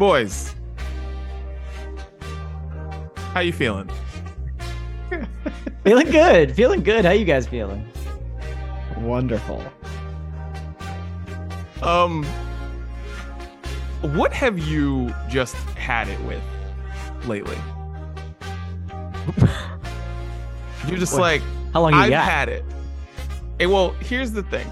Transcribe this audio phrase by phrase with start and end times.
[0.00, 0.54] Boys,
[3.34, 3.90] how you feeling?
[5.84, 6.56] Feeling good.
[6.56, 7.04] Feeling good.
[7.04, 7.86] How you guys feeling?
[8.96, 9.62] Wonderful.
[11.82, 12.24] Um,
[14.00, 16.42] what have you just had it with
[17.26, 17.58] lately?
[20.88, 21.20] You're just What?
[21.20, 21.42] like,
[21.74, 22.24] How long you I've got?
[22.24, 22.64] had it.
[23.58, 24.66] Hey, well, here's the thing.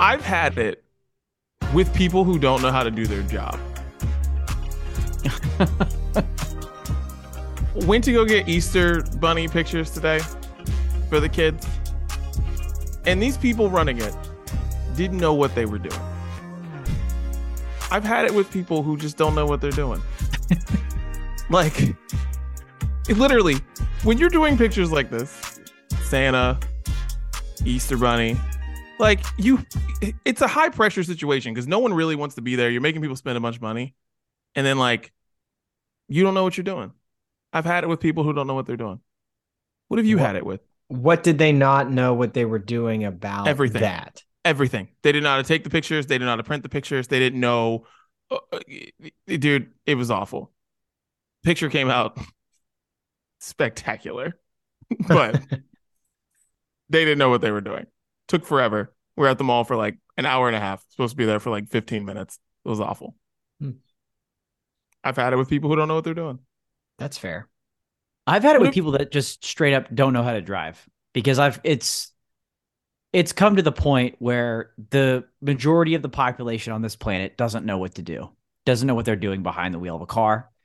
[0.00, 0.82] I've had it
[1.74, 3.60] with people who don't know how to do their job.
[7.86, 10.20] Went to go get Easter bunny pictures today
[11.08, 11.66] for the kids.
[13.06, 14.16] And these people running it
[14.96, 16.00] didn't know what they were doing.
[17.90, 20.02] I've had it with people who just don't know what they're doing.
[21.50, 21.80] like,
[23.08, 23.56] it literally,
[24.02, 25.60] when you're doing pictures like this,
[26.02, 26.58] Santa,
[27.64, 28.36] Easter Bunny,
[28.98, 29.64] like you,
[30.24, 32.70] it's a high pressure situation because no one really wants to be there.
[32.70, 33.94] You're making people spend a bunch of money,
[34.56, 35.12] and then like,
[36.08, 36.92] you don't know what you're doing.
[37.52, 39.00] I've had it with people who don't know what they're doing.
[39.88, 40.60] What have you What- had it with?
[40.88, 43.80] What did they not know what they were doing about Everything.
[43.82, 44.22] that?
[44.44, 44.88] Everything.
[45.02, 46.06] They didn't know how to take the pictures.
[46.06, 47.08] They didn't know how to print the pictures.
[47.08, 47.86] They didn't know.
[48.30, 48.60] uh, uh,
[49.26, 50.52] dude, it was awful.
[51.42, 52.16] Picture came out
[53.40, 54.38] spectacular,
[55.08, 55.34] but
[56.88, 57.86] they didn't know what they were doing.
[58.28, 58.94] Took forever.
[59.16, 60.84] We are at the mall for like an hour and a half.
[60.90, 62.38] Supposed to be there for like 15 minutes.
[62.64, 63.16] It was awful.
[65.04, 66.38] I've had it with people who don't know what they're doing.
[66.98, 67.48] That's fair.
[68.26, 70.40] I've had it What with if- people that just straight up don't know how to
[70.42, 72.12] drive because I've it's
[73.12, 77.64] it's come to the point where the majority of the population on this planet doesn't
[77.64, 78.30] know what to do,
[78.66, 80.50] doesn't know what they're doing behind the wheel of a car.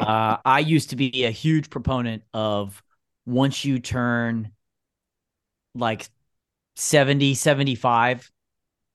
[0.00, 2.82] Uh, I used to be a huge proponent of
[3.26, 4.52] once you turn
[5.74, 6.08] like
[6.76, 8.30] 70, 75,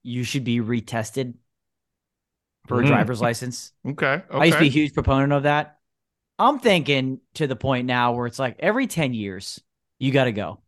[0.04, 1.36] you should be retested
[2.68, 2.88] for a Mm.
[2.88, 3.72] driver's license.
[3.86, 4.22] Okay.
[4.30, 5.78] I used to be a huge proponent of that.
[6.40, 9.62] I'm thinking to the point now where it's like every 10 years,
[10.00, 10.62] you got to go.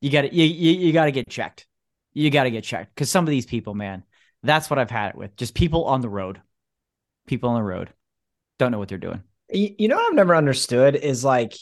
[0.00, 1.66] You got to you, you, you got to get checked.
[2.12, 4.02] You got to get checked cuz some of these people, man,
[4.42, 5.36] that's what I've had it with.
[5.36, 6.40] Just people on the road.
[7.26, 7.92] People on the road
[8.58, 9.22] don't know what they're doing.
[9.52, 11.54] You, you know what I've never understood is like,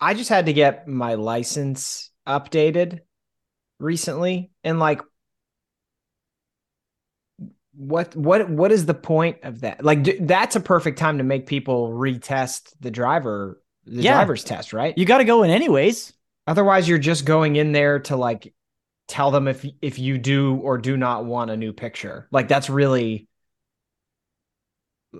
[0.00, 3.00] I just had to get my license updated
[3.78, 5.00] recently, and like,
[7.74, 9.84] what what what is the point of that?
[9.84, 14.14] Like, d- that's a perfect time to make people retest the driver, the Yeah.
[14.14, 14.96] driver's test, right?
[14.96, 16.12] You got to go in anyways.
[16.46, 18.52] Otherwise, you're just going in there to like
[19.08, 22.28] tell them if if you do or do not want a new picture.
[22.30, 23.26] Like that's really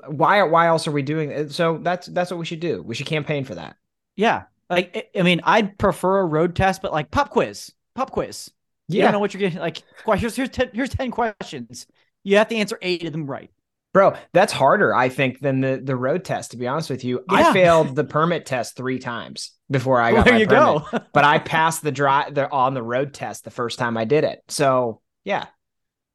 [0.09, 1.53] why why else are we doing it?
[1.53, 2.83] So that's that's what we should do.
[2.83, 3.77] We should campaign for that.
[4.17, 4.45] Yeah.
[4.71, 7.73] Like I- mean, I'd prefer a road test but like pop quiz.
[7.95, 8.51] Pop quiz.
[8.89, 9.83] You Yeah, don't know what you're getting like
[10.19, 11.87] here's here's 10, here's 10 questions.
[12.25, 13.50] You have to answer 8 of them right.
[13.93, 16.53] bro, that's harder I think than the the road test.
[16.53, 20.25] To be honest with you, I failed the permit test three times before I got
[20.25, 20.83] there my you permit.
[20.93, 20.99] go.
[21.12, 24.25] but I passed the drive the on the road test the first time I did
[24.25, 24.41] it.
[24.49, 25.47] So yeah,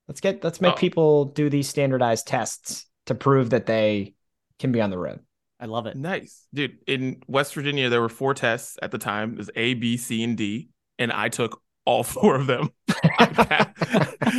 [0.07, 0.78] let's get let's make Oh.
[0.78, 4.13] people do these standardized tests to prove that they
[4.59, 5.19] can be on the road.
[5.59, 5.95] I love it.
[5.97, 6.45] Nice.
[6.53, 9.34] Dude, in West Virginia, there were four tests at the time.
[9.34, 10.69] It was A, B, C, and D.
[11.00, 12.70] And I took all four of them.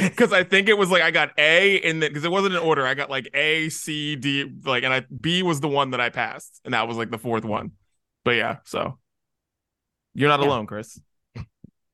[0.00, 2.60] Because I think it was like I got A and then because it wasn't in
[2.60, 2.86] order.
[2.86, 6.10] I got like A, C, D, like and I B was the one that I
[6.10, 6.60] passed.
[6.64, 7.72] And that was like the fourth one.
[8.24, 8.98] But yeah, so
[10.14, 10.46] you're not Yeah.
[10.46, 11.00] alone, Chris.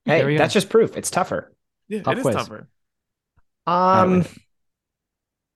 [0.05, 0.59] Hey, that's go.
[0.59, 0.97] just proof.
[0.97, 1.55] It's tougher.
[1.89, 2.35] Yeah, Pop it is quiz.
[2.37, 2.69] tougher.
[3.67, 4.25] Um,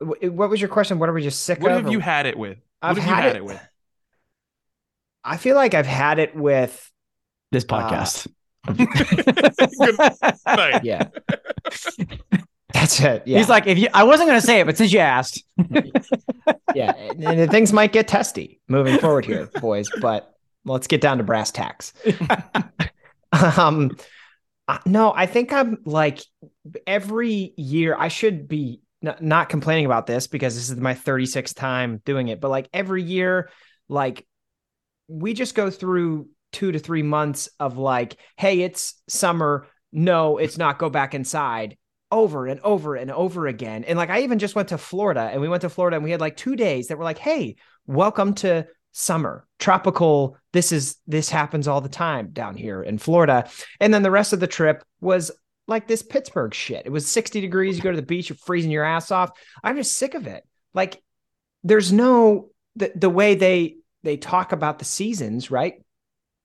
[0.01, 0.99] what was your question?
[0.99, 1.83] What are we just sick What of?
[1.85, 2.59] have you had it with?
[2.81, 3.69] What I've have you had had it- it with?
[5.25, 6.91] I feel like I've had it with.
[7.51, 8.25] This Uh, podcast.
[8.25, 8.38] Good night.
[10.83, 11.09] Yeah,
[12.73, 13.23] that's it.
[13.27, 15.43] Yeah, He's like, if you, I wasn't going to say it, but since you asked,
[16.75, 19.89] yeah, and, and things might get testy moving forward here, boys.
[20.01, 20.33] But
[20.65, 21.93] let's get down to brass tacks.
[23.57, 23.97] um,
[24.69, 26.21] uh, no, I think I'm like
[26.87, 27.97] every year.
[27.99, 32.29] I should be n- not complaining about this because this is my 36th time doing
[32.29, 32.41] it.
[32.41, 33.51] But like every year,
[33.89, 34.27] like
[35.09, 39.67] we just go through two to three months of like, hey, it's summer.
[39.93, 40.79] No, it's not.
[40.79, 41.77] Go back inside
[42.11, 43.85] over and over and over again.
[43.85, 46.11] And like I even just went to Florida and we went to Florida and we
[46.11, 47.57] had like two days that were like, hey,
[47.87, 50.37] welcome to summer, tropical.
[50.53, 53.49] This is this happens all the time down here in Florida.
[53.81, 55.31] And then the rest of the trip was
[55.67, 56.87] like this Pittsburgh shit.
[56.87, 57.77] It was 60 degrees.
[57.77, 59.31] You go to the beach, you're freezing your ass off.
[59.63, 60.45] I'm just sick of it.
[60.73, 61.03] Like
[61.63, 65.75] there's no the, the way they they talk about the seasons, right?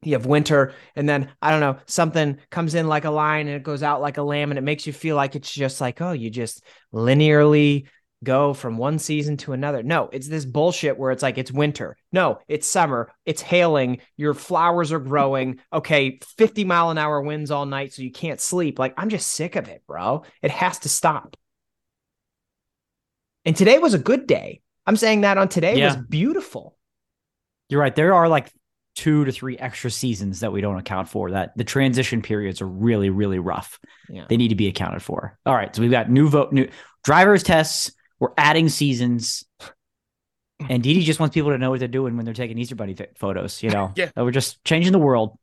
[0.06, 3.56] You have winter, and then I don't know, something comes in like a line and
[3.56, 6.02] it goes out like a lamb, and it makes you feel like it's just like,
[6.02, 6.64] oh, you just
[6.94, 7.88] linearly
[8.24, 9.84] go from one season to another.
[9.84, 11.98] No, it's this bullshit where it's like it's winter.
[12.14, 13.12] No, it's summer.
[13.26, 14.00] It's hailing.
[14.16, 15.60] Your flowers are growing.
[15.74, 18.80] Okay, 50 mile an hour winds all night so you can't sleep.
[18.80, 20.24] Like I'm just sick of it, bro.
[20.42, 21.36] It has to stop.
[23.46, 24.62] And today was a good day.
[24.86, 25.88] I'm saying that on today Yeah.
[25.88, 26.78] was beautiful.
[27.70, 27.96] You're right.
[27.96, 28.52] There are like
[28.95, 31.31] two to three extra seasons that we don't account for.
[31.31, 33.80] That the transition periods are really, really rough.
[34.10, 34.25] Yeah.
[34.30, 35.38] They need to be accounted for.
[35.45, 35.75] All right.
[35.75, 36.68] So we've got new vote, new
[37.04, 37.92] drivers tests.
[38.19, 39.44] We're adding seasons.
[40.62, 40.68] Hmm.
[40.69, 42.94] And Didi just wants people to know what they're doing when they're taking Easter Bunny
[42.94, 43.63] th- photos.
[43.63, 44.10] You know, Yeah.
[44.16, 45.38] That we're just changing the world,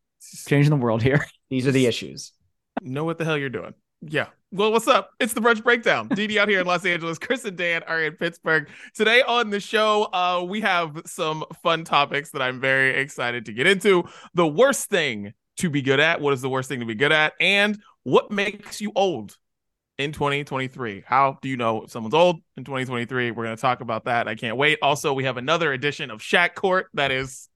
[0.47, 1.25] changing the world here.
[1.51, 2.33] These are the issues.
[2.81, 3.75] know what the hell you're doing.
[4.03, 4.29] Yeah.
[4.51, 5.11] Well, what's up?
[5.21, 6.09] It's the brunch breakdown.
[6.15, 7.19] Didi out here in Los Angeles.
[7.19, 8.69] Chris and Dan are in Pittsburgh.
[8.95, 13.53] Today on the show, uh, we have some fun topics that I'm very excited to
[13.53, 14.05] get into.
[14.35, 16.21] The worst thing to be good at.
[16.21, 17.35] What is the worst thing to be good at?
[17.41, 19.37] And what makes you old
[19.99, 21.05] in 2023?
[21.07, 23.33] How do you know if someone's old in 2023?
[23.33, 24.27] We're going to talk about that.
[24.27, 24.79] I can't wait.
[24.81, 27.50] Also, we have another edition of Shaq Court that is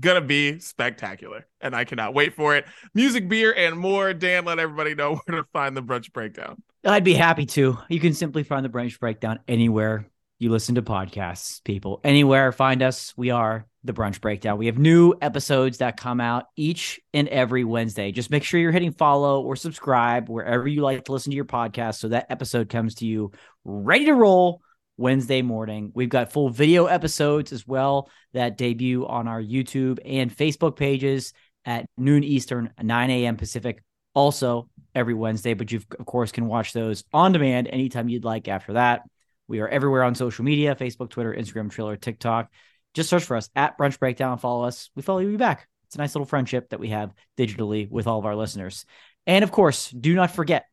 [0.00, 4.58] gonna be spectacular and i cannot wait for it music beer and more dan let
[4.58, 7.78] everybody know where to find the brunch breakdown I'd be happy to.
[7.88, 10.06] You can simply find the brunch Breakdown anywhere
[10.38, 12.00] you listen to podcasts, people.
[12.04, 13.14] Anywhere, find us.
[13.16, 14.58] We are the Brunch Breakdown.
[14.58, 18.12] We have new episodes that come out each and every Wednesday.
[18.12, 21.46] Just make sure you're hitting follow or subscribe wherever you like to listen to your
[21.46, 23.32] podcast so that episode comes to you
[23.64, 24.60] ready to roll
[24.96, 25.92] Wednesday morning.
[25.94, 31.32] We've got full video episodes as well that debut on our YouTube and Facebook pages
[31.64, 33.36] at noon Eastern, 9 a.m.
[33.36, 33.82] Pacific
[34.14, 38.48] also every Wednesday, but you of course can watch those on demand anytime you'd like
[38.48, 39.02] after that.
[39.48, 42.50] We are everywhere on social media, Facebook, Twitter, Instagram, Triller, TikTok.
[42.94, 44.38] Just search for us at Brunch Breakdown.
[44.38, 44.90] Follow us.
[44.96, 45.68] We follow you back.
[45.86, 48.86] It's a nice little friendship that we have digitally with all of our listeners.
[49.26, 50.64] And of course, do not forget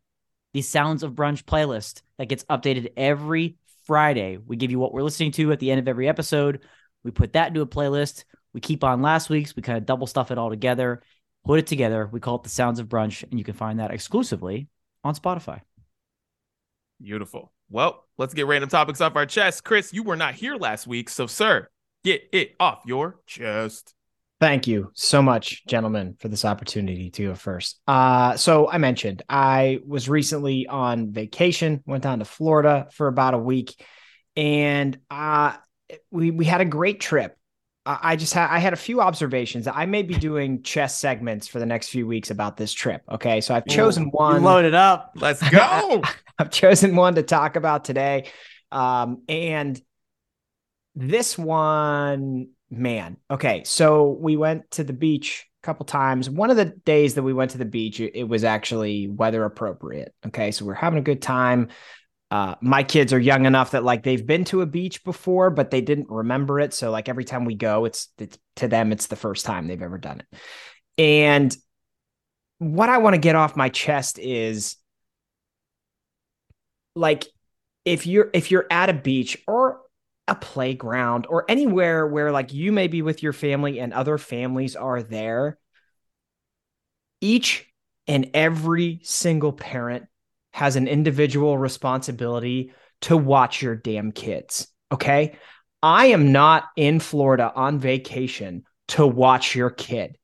[0.54, 4.38] the Sounds of Brunch playlist that gets updated every Friday.
[4.38, 6.62] We give you what we're listening to at the end of every episode.
[7.04, 8.24] We put that into a playlist.
[8.54, 9.56] We keep on last week's.
[9.56, 11.02] We kind of double stuff it all together,
[11.46, 12.08] put it together.
[12.12, 14.68] We call it the Sounds of Brunch, and you can find that exclusively
[15.04, 15.62] on Spotify.
[17.02, 20.88] beautiful well let's get random topics off our chest chris you were not here last
[20.88, 21.68] week so sir
[22.04, 23.94] get it off your chest
[24.44, 27.80] Thank you so much, gentlemen, for this opportunity to go first.
[27.88, 33.36] Uh, so I mentioned I was recently on vacation, went down to Florida for about
[33.36, 33.74] a week,
[34.36, 35.54] and uh,
[36.12, 37.38] we we had a great trip.
[37.86, 39.66] I just had I had a few observations.
[39.66, 43.02] I may be doing chess segments for the next few weeks about this trip.
[43.10, 44.44] Okay, so I've chosen one.
[44.44, 45.14] Load it up.
[45.16, 46.02] let's go
[46.38, 48.30] I've chosen one to talk about today.
[48.74, 49.82] Um, and
[50.96, 53.64] this one, man, okay.
[53.66, 56.30] So we went to the beach a couple times.
[56.30, 60.14] One of the days that we went to the beach, it, was actually weather appropriate.
[60.26, 60.52] Okay.
[60.52, 61.70] So we're having a good time.
[62.32, 65.70] Uh, my kids are young enough that like they've been to a beach before, but
[65.70, 66.74] they didn't remember it.
[66.74, 69.82] So like every time we go, it's, it's to them, it's the first time they've
[69.82, 70.40] ever done it.
[70.98, 71.56] And
[72.58, 74.78] what I want to get off my chest is
[76.96, 77.26] like
[77.86, 79.73] if you're if you're at a beach or
[80.28, 84.76] a playground or anywhere where like you may be with your family and other families
[84.76, 85.58] are there
[87.20, 87.70] each
[88.08, 90.06] and every single parent
[90.52, 92.72] has an individual responsibility
[93.02, 95.36] to watch your damn kids okay?
[95.82, 100.18] I am not in florida on vacation to watch your kid.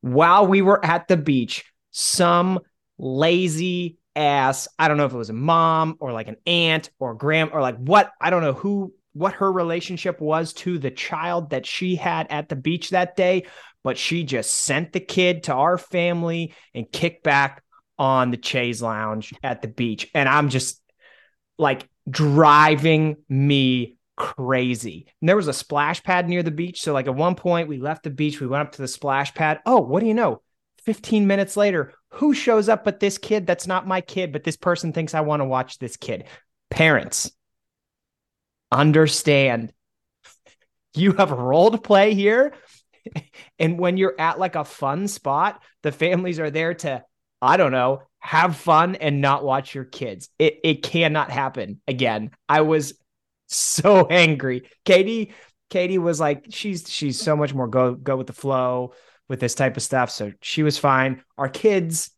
[0.00, 2.58] While we were at the beach some
[2.98, 7.14] lazy ass i don't know if it was a mom or like an aunt or
[7.14, 11.50] grand or like what i don't know who what her relationship was to the child
[11.50, 13.44] that she had at the beach that day
[13.84, 17.62] but she just sent the kid to our family and kicked back
[17.98, 20.08] on the chaise lounge at the beach.
[20.14, 20.80] And i'm just
[21.58, 25.06] like driving me crazy.
[25.20, 26.80] And there was a splash pad near the beach.
[26.82, 29.34] So like at one point we left the beach we went up to the splash
[29.34, 29.60] pad.
[29.66, 30.42] Oh what do you know?
[30.84, 33.46] 15 minutes later, who shows up but this kid?
[33.46, 36.24] That's not my kid, but this person thinks I want to watch this kid?
[36.70, 37.30] Parents,
[38.72, 39.72] understand
[40.94, 42.54] you have a role to play here.
[43.58, 47.04] And when you're at like a fun spot, the families are there to,
[47.40, 50.28] I don't know, have fun and not watch your kids.
[50.38, 52.30] It it cannot happen again.
[52.48, 52.94] I was
[53.48, 54.68] so angry.
[54.84, 55.34] Katie,
[55.70, 58.94] Katie was like, she's she's so much more go go with the flow
[59.28, 60.10] with this type of stuff.
[60.10, 61.22] So she was fine.
[61.36, 62.10] Our kids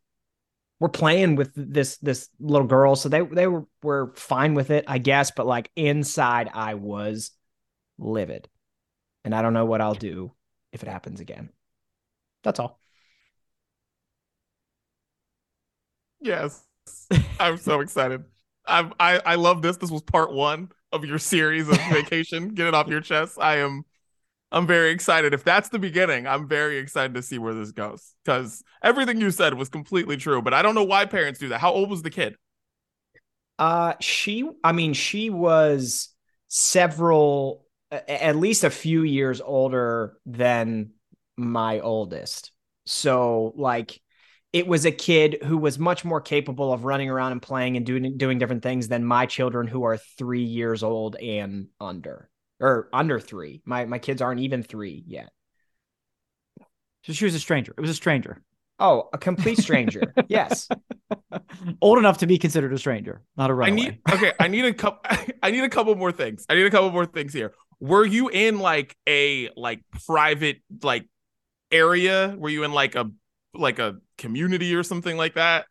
[0.79, 4.85] were playing with this this little girl, so they they were were fine with it,
[4.87, 5.31] I guess.
[5.31, 7.31] But like inside, I was
[7.97, 8.49] livid,
[9.25, 10.33] and I don't know what I'll do
[10.73, 11.49] if it happens again.
[12.43, 12.79] That's all.
[16.21, 16.63] yes
[17.39, 18.23] i'm so excited
[18.65, 22.49] I'm, i i love this this was part one of your series of vacation.
[22.49, 23.37] Get it off your chest.
[23.39, 23.83] I am
[24.51, 25.33] I'm very excited.
[25.33, 28.13] If that's the beginning, I'm very excited to see where this goes.
[28.23, 31.59] Because everything you said was completely true, but I don't know why parents do that.
[31.59, 32.35] How old was the kid?
[33.57, 36.09] Uh she I mean she was
[36.49, 40.91] several at least a few years older than
[41.37, 42.51] my oldest.
[42.85, 44.01] So like
[44.51, 47.85] it was a kid who was much more capable of running around and playing and
[47.85, 52.89] doing doing different things than my children who are 3 years old and under or
[52.93, 53.61] under 3.
[53.65, 55.29] My my kids aren't even 3 yet.
[57.03, 57.73] So she was a stranger.
[57.77, 58.41] It was a stranger.
[58.79, 60.13] Oh, a complete stranger.
[60.27, 60.67] yes.
[61.81, 63.81] Old enough to be considered a stranger, not a runaway.
[63.81, 64.99] I need okay, I need a couple
[65.43, 66.45] I need a couple more things.
[66.49, 67.53] I need a couple more things here.
[67.79, 71.07] Were you in like a like private like
[71.71, 72.35] area?
[72.37, 73.11] Were you in like a
[73.53, 75.67] like a community or something like that?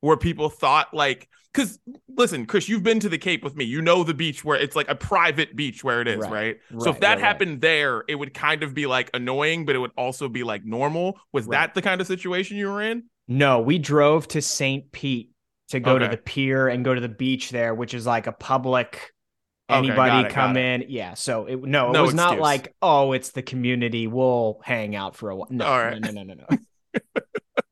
[0.00, 1.78] Where people thought like because
[2.16, 3.64] listen, Chris, you've been to the Cape with me.
[3.64, 6.30] You know the beach where it's like a private beach where it is, right?
[6.30, 9.74] Right, so if that right, happened there, it would kind of be like annoying, but
[9.74, 11.18] it would also be like normal.
[11.32, 11.58] Was Right.
[11.58, 13.04] that the kind of situation you were in?
[13.26, 14.90] No, we drove to St.
[14.92, 15.30] Pete
[15.68, 18.32] to go to the pier and go to the beach there, which is like a
[18.32, 19.12] public
[19.68, 20.84] anybody got it, come in.
[20.88, 21.14] Yeah.
[21.14, 24.06] So it no, it No was not like, oh, it's the community.
[24.06, 25.48] We'll hang out for a while.
[25.50, 26.00] No, right.
[26.00, 26.58] no, no, no, no, no.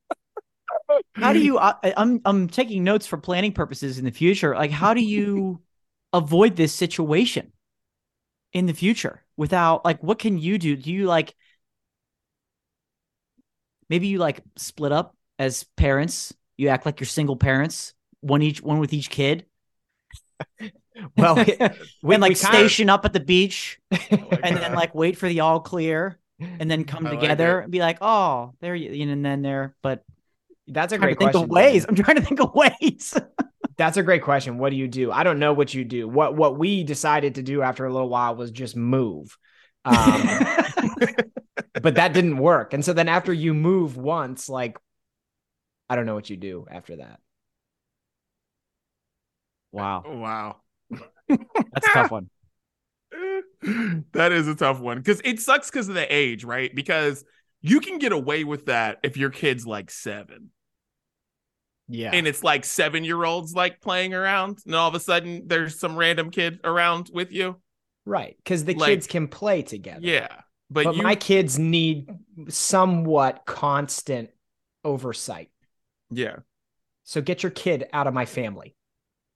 [1.13, 1.59] How do you?
[1.59, 4.55] I, I'm I'm taking notes for planning purposes in the future.
[4.55, 5.61] Like, how do you
[6.13, 7.51] avoid this situation
[8.53, 10.01] in the future without like?
[10.03, 10.75] What can you do?
[10.75, 11.35] Do you like?
[13.89, 16.33] Maybe you like split up as parents.
[16.57, 19.45] You act like you're single parents, one each, one with each kid,
[21.17, 21.35] Well,
[22.01, 23.79] we, and like kinda- station up at the beach,
[24.11, 24.61] oh like and that.
[24.61, 26.19] then like wait for the all clear,
[26.59, 27.63] and then come I together it.
[27.63, 29.75] and be like, oh, there you, and then there.
[29.81, 30.03] But
[30.69, 31.43] that's a I'm trying great think question.
[31.43, 31.85] of ways.
[31.87, 33.13] I'm trying to think of ways.
[33.77, 34.57] That's a great question.
[34.57, 35.09] What do you do?
[35.09, 36.05] I don't know what you do.
[36.07, 39.37] What what we decided to do after a little while was just move.
[39.85, 40.21] Um,
[41.81, 42.73] but that didn't work.
[42.73, 44.77] And so then after you move once, like
[45.89, 47.19] I don't know what you do after that.
[49.71, 50.57] wow, Wow.
[51.29, 52.29] that's a tough one.
[54.13, 56.73] that is a tough one because it sucks because of the age, right?
[56.73, 57.23] Because
[57.61, 60.51] you can get away with that if your kid's like seven
[61.91, 62.11] Yeah.
[62.13, 65.79] and it's like seven year olds like playing around, and all of a sudden there's
[65.79, 67.57] some random kid around with you.
[68.05, 68.35] right.
[68.37, 70.05] Because the like- kids can play together.
[70.05, 70.27] Yeah.
[70.71, 72.09] But, But you, my kids need
[72.49, 74.29] somewhat constant
[74.83, 75.49] oversight.
[76.11, 76.37] yeah.
[77.05, 78.75] So get your kid out of my family.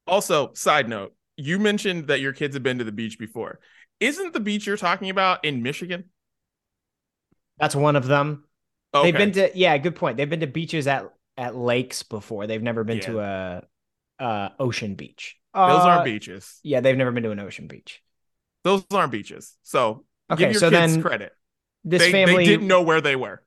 [0.05, 3.59] Also, side note, you mentioned that your kids have been to the beach before.
[3.99, 6.03] Isn't the beach you're talking about in Michigan?
[7.57, 8.43] That's one of them.
[8.93, 9.09] Okay.
[9.09, 10.17] They've been to yeah, good point.
[10.17, 12.47] They've been to beaches at at lakes before.
[12.47, 13.19] They've never been to
[14.19, 15.37] a, ocean beach.
[15.53, 16.59] Those Uh, aren't beaches.
[16.63, 18.01] Yeah, they've never been to an ocean beach.
[18.63, 19.57] Those aren't beaches.
[19.63, 21.33] So Okay, give your so kids then credit.
[21.83, 23.43] this They, family they didn't know where they were.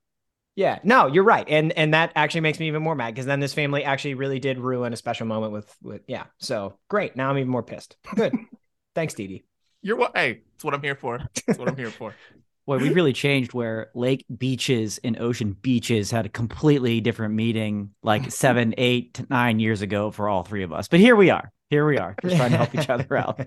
[0.55, 3.40] Yeah, no, you're right, and and that actually makes me even more mad because then
[3.40, 6.25] this family actually really did ruin a special moment with with yeah.
[6.38, 7.97] So great, now I'm even more pissed.
[8.14, 8.35] Good,
[8.95, 9.45] thanks, Didi.
[9.83, 10.16] You're what?
[10.16, 11.19] Hey, that's what I'm here for.
[11.47, 12.14] That's what I'm here for.
[12.66, 17.90] Boy, we really changed where lake beaches and ocean beaches had a completely different meaning
[18.02, 20.88] like seven, eight, to nine years ago for all three of us.
[20.88, 21.52] But here we are.
[21.70, 23.40] Here we are, just trying to help each other out.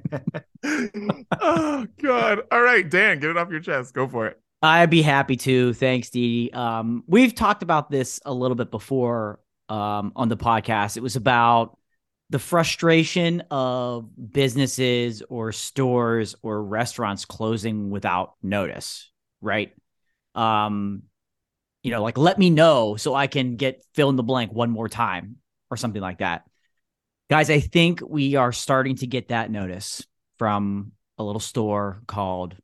[1.42, 2.42] oh God!
[2.52, 3.94] All right, Dan, get it off your chest.
[3.94, 4.38] Go for it.
[4.62, 5.74] I'd be happy to.
[5.74, 6.50] Thanks, Dee.
[6.50, 6.52] Dee.
[6.52, 10.98] Um, we've talked about this a little bit before um, on the podcast.
[10.98, 11.79] It was about
[12.30, 19.10] the frustration of businesses or stores or restaurants closing without notice,
[19.42, 19.74] right?
[20.36, 21.04] Um,
[21.82, 24.70] you know, like let me know so I can get fill in the blank one
[24.70, 25.38] more time
[25.72, 26.44] or something like that.
[27.30, 30.06] Guys, I think we are starting to get that notice
[30.38, 32.56] from a little store called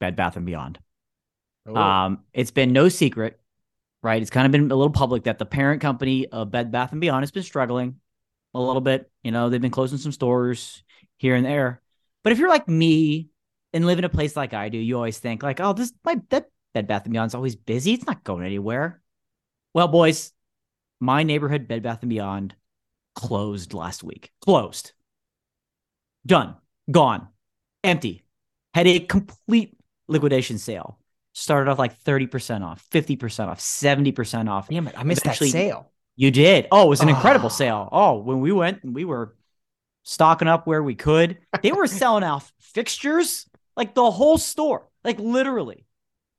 [0.00, 0.78] Bed Bath and Beyond.
[1.74, 3.40] Um, it's been no secret,
[4.02, 4.20] right?
[4.22, 7.00] It's kind of been a little public that the parent company of Bed Bath and
[7.00, 7.96] Beyond has been struggling
[8.56, 9.10] a little bit.
[9.22, 10.82] You know, they've been closing some stores
[11.18, 11.80] here and there.
[12.24, 13.28] But if you're like me
[13.72, 16.20] and live in a place like I do, you always think like, oh, this my
[16.30, 17.94] that Bed Bath and Beyond's always busy.
[17.94, 19.00] It's not going anywhere.
[19.74, 20.32] Well, boys,
[21.00, 22.54] my neighborhood Bed Bath and Beyond
[23.14, 24.32] closed last week.
[24.40, 24.92] Closed.
[26.26, 26.56] Done.
[26.90, 27.28] Gone.
[27.84, 28.24] Empty.
[28.74, 30.98] Had a complete liquidation sale.
[31.32, 34.68] Started off like 30% off, 50% off, 70% off.
[34.68, 35.92] Damn it, I missed Eventually- that sale.
[36.16, 36.66] You did.
[36.72, 37.50] Oh, it was an incredible Ah.
[37.50, 37.88] sale.
[37.92, 39.36] Oh, when we went, we were
[40.02, 41.38] stocking up where we could.
[41.62, 43.46] They were selling off fixtures,
[43.76, 45.84] like the whole store, like literally.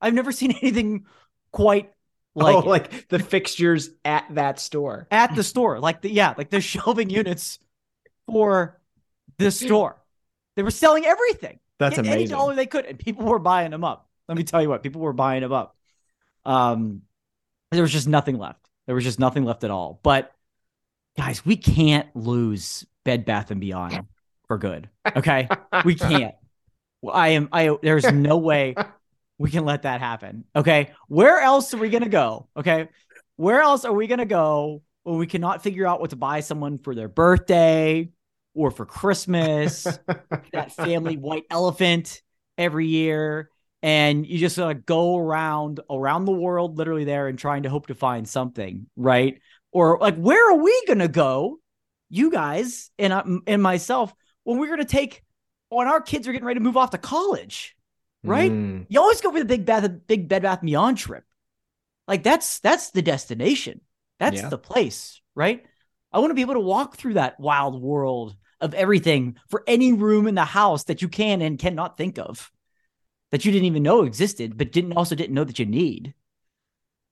[0.00, 1.06] I've never seen anything
[1.52, 1.92] quite
[2.34, 5.06] like, oh, like the fixtures at that store.
[5.10, 7.58] at the store, like the yeah, like the shelving units
[8.26, 8.80] for
[9.38, 10.02] the store.
[10.56, 11.60] They were selling everything.
[11.78, 12.12] That's amazing.
[12.18, 14.08] Any dollar they could, and people were buying them up.
[14.28, 15.76] Let me tell you what, people were buying them up.
[16.44, 17.02] Um,
[17.70, 18.67] there was just nothing left.
[18.88, 20.00] There was just nothing left at all.
[20.02, 20.32] But
[21.14, 24.06] guys, we can't lose Bed Bath and Beyond
[24.46, 24.88] for good.
[25.14, 25.46] Okay,
[25.84, 26.34] we can't.
[27.06, 27.50] I am.
[27.52, 27.76] I.
[27.82, 28.74] There's no way
[29.36, 30.44] we can let that happen.
[30.56, 32.48] Okay, where else are we gonna go?
[32.56, 32.88] Okay,
[33.36, 36.78] where else are we gonna go when we cannot figure out what to buy someone
[36.78, 38.08] for their birthday
[38.54, 39.84] or for Christmas?
[40.54, 42.22] that family white elephant
[42.56, 43.50] every year
[43.82, 47.86] and you just uh, go around around the world literally there and trying to hope
[47.86, 49.40] to find something right?
[49.72, 51.58] Or like where are we gonna go
[52.10, 54.12] you guys and I, and myself
[54.44, 55.22] when we're gonna take
[55.68, 57.76] when our kids are getting ready to move off to college
[58.24, 58.50] right?
[58.50, 58.86] Mm.
[58.88, 61.24] you always go for the big bath big bed bath beyond trip.
[62.08, 63.80] Like that's that's the destination.
[64.18, 64.48] That's Yeah.
[64.48, 65.64] the place right?
[66.12, 69.92] I want to be able to walk through that wild world of everything for any
[69.92, 72.50] room in the house that you can and cannot think of
[73.32, 76.14] that you didn't even know existed but didn't also didn't know that you need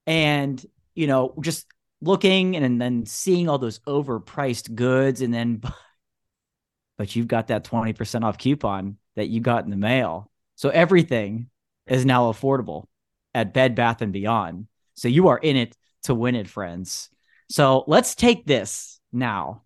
[0.06, 1.66] and you know just
[2.00, 5.60] looking and and then seeing all those overpriced goods and then
[6.98, 11.50] but you've got that 20% off coupon that you got in the mail so everything
[11.86, 12.86] is now affordable
[13.34, 14.66] at Bed Bath and Beyond.
[14.94, 17.10] So you are in it to win it, friends.
[17.50, 19.62] So let's take this now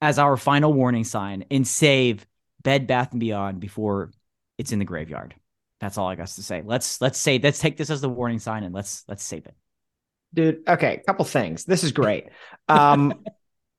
[0.00, 2.26] as our final warning sign and save
[2.62, 4.10] Bed Bath and Beyond before
[4.58, 5.34] it's in the graveyard.
[5.80, 6.62] That's all I got to say.
[6.64, 9.54] Let's let's say let's take this as the warning sign and let's let's save it.
[10.34, 12.26] dude okay a couple things this is great
[12.68, 13.14] um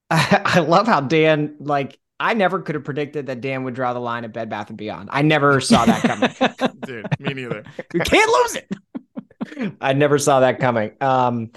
[0.10, 3.94] I, I love how dan like i never could have predicted that dan would draw
[3.94, 7.64] the line at bed bath and beyond i never saw that coming Dude, me neither.
[7.94, 9.76] you can't lose it.
[9.80, 11.52] i never saw that coming um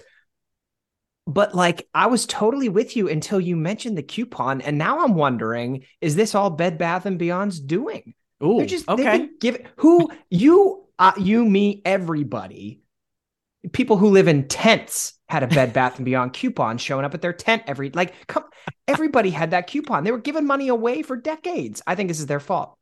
[1.27, 5.15] but like i was totally with you until you mentioned the coupon and now i'm
[5.15, 9.19] wondering is this all bed bath and beyond's doing Ooh, They're just okay.
[9.19, 12.81] been Give who you uh, you me everybody.
[13.73, 17.23] People who live in tents had a Bed Bath and Beyond coupon showing up at
[17.23, 18.45] their tent every like come.
[18.87, 20.05] Everybody had that coupon.
[20.05, 21.81] They were giving money away for decades.
[21.87, 22.77] I think this is their fault.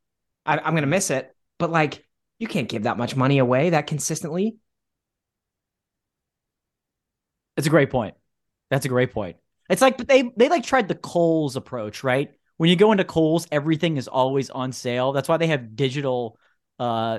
[0.44, 2.04] I, I'm gonna miss it, but like
[2.38, 4.56] you can't give that much money away that consistently.
[7.56, 8.14] It's a great point.
[8.70, 9.36] That's a great point.
[9.70, 12.32] It's like but they they like tried the Kohl's approach, right?
[12.62, 15.10] When you go into Kohl's, everything is always on sale.
[15.10, 16.38] That's why they have digital
[16.78, 17.18] uh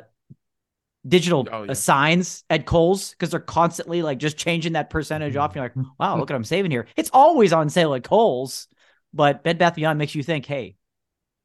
[1.06, 1.72] digital Oh, yeah.
[1.72, 5.54] uh, signs at Kohl's because they're constantly like just changing that percentage off.
[5.54, 6.88] You're like, wow, look what I'm saving here.
[6.96, 8.70] It's always on sale at Kohl's,
[9.14, 10.78] but Bed Bath Beyond makes you think, hey,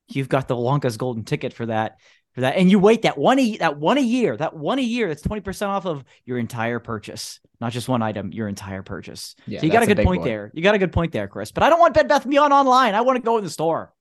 [0.07, 1.99] you've got the Wonka's golden ticket for that.
[2.39, 4.83] For that, and you wait that one a that one a year, that one a
[4.83, 8.85] year, that's twenty percent off of your entire purchase, not just one item, your entire
[8.85, 9.35] purchase.
[9.45, 10.53] Yeah, so you got a that's a good point there.
[10.55, 11.51] You got a good point there, Chris.
[11.51, 12.95] But I don't want Bed Bath Beyond online.
[12.95, 13.93] I want to go in the store.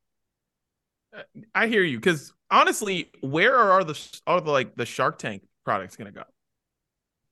[1.18, 1.24] Uh,
[1.56, 5.96] I hear you because honestly, where are the are the like the Shark Tank products
[5.96, 6.22] gonna go?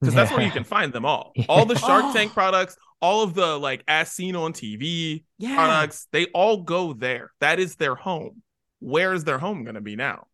[0.01, 1.33] Because that's where you can find them all.
[1.47, 2.13] All the Shark Oh.
[2.13, 6.93] Tank products, all of the like as seen on TV Yeah, products, they all go
[6.93, 7.31] there.
[7.41, 8.41] That is their home.
[8.79, 10.25] Where is their home gonna be now?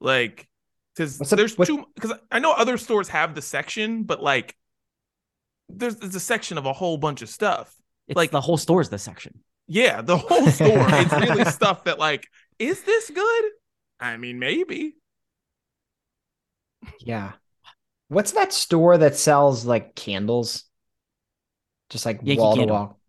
[0.00, 0.48] Like,
[0.94, 1.84] because What's there's what- two.
[1.94, 4.56] Because I know other stores have the section, but like,
[5.68, 7.68] there's, there's a section of a whole bunch of stuff.
[8.08, 9.40] it's like- like the whole store is the section.
[9.68, 10.68] Yeah, the whole store.
[10.90, 12.26] it's really stuff that like,
[12.58, 13.44] is this good?
[14.00, 14.96] I mean, maybe.
[17.00, 17.32] Yeah.
[18.08, 20.64] What's that store that sells like candles?
[21.90, 22.76] Just like Yankee wall to Candle.
[22.76, 23.00] wall.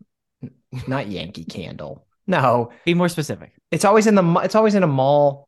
[0.88, 2.06] Not Yankee Candle.
[2.28, 3.52] No, Be more specific.
[3.72, 5.48] it's always in the it's always in a mall.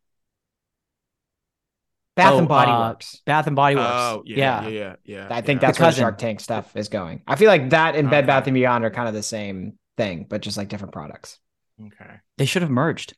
[2.16, 3.22] Bath Oh, and Body uh, Works.
[3.26, 3.88] Bath and Body Works.
[3.92, 5.28] Oh, yeah, yeah, yeah, yeah.
[5.32, 5.68] I think yeah.
[5.68, 6.02] that's where cousin.
[6.04, 7.22] Shark Tank stuff is going.
[7.28, 8.28] I feel like that and Bed Okay.
[8.28, 11.40] Bath and Beyond are kind of the same thing, but just like different products.
[11.84, 12.16] okay.
[12.38, 13.16] They should have merged.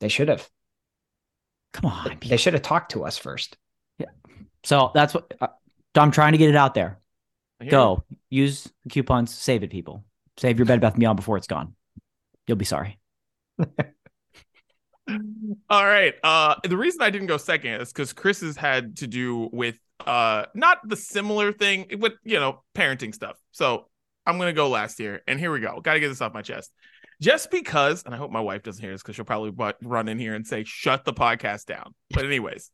[0.00, 0.48] They should have.
[1.72, 3.56] Come on, They should have talked to us first.
[3.98, 4.06] Yeah.
[4.64, 5.48] So that's what uh,
[5.94, 6.98] I'm trying to get it out there.
[7.60, 10.04] I hear Go use the coupons, save it, people.
[10.38, 11.74] Save your Bed Bath and Beyond before it's gone.
[12.46, 12.98] You'll be sorry.
[15.08, 16.14] All right.
[16.22, 20.44] Uh, the reason I didn't go second is because Chris's had to do with uh
[20.54, 23.36] not the similar thing, but you know, parenting stuff.
[23.52, 23.88] So
[24.26, 25.80] I'm gonna go last here, and here we go.
[25.80, 26.72] Got to get this off my chest.
[27.20, 30.08] Just because, and I hope my wife doesn't hear this because she'll probably bu- run
[30.08, 32.70] in here and say, "Shut the podcast down." But anyways,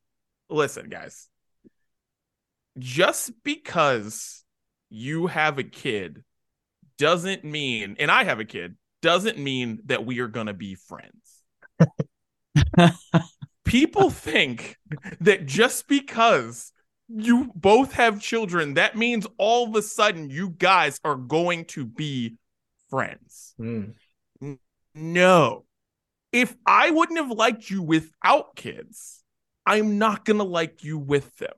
[0.49, 1.29] listen, guys.
[2.79, 4.45] Just because
[4.89, 6.25] you have a kid
[6.99, 11.43] doesn't mean, and I have a kid, doesn't mean that we are gonna be friends.
[13.65, 14.77] People think
[15.21, 16.73] that just because
[17.09, 21.85] you both have children, that means all of a sudden you guys are going to
[21.85, 22.37] be
[22.91, 23.55] friends.
[23.57, 23.85] Hmm.
[24.95, 25.65] No.
[26.33, 29.23] if I wouldn't have liked you without kids,
[29.67, 31.53] I'm not going to like you with them.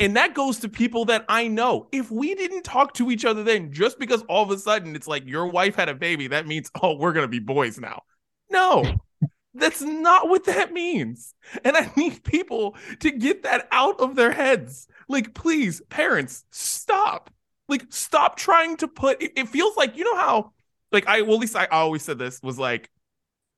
[0.00, 1.88] And that goes to people that I know.
[1.92, 5.06] If we didn't talk to each other then, just because all of a sudden it's
[5.06, 8.02] like your wife had a baby, that means, oh, we're going to be boys now.
[8.50, 8.84] No,
[9.54, 11.34] that's not what that means.
[11.64, 14.88] And I need people to get that out of their heads.
[15.08, 17.30] Like, please, parents, stop.
[17.68, 20.52] Like, stop trying to put it, it feels like, you know how,
[20.92, 22.90] like, I, well, at least I always said this was like,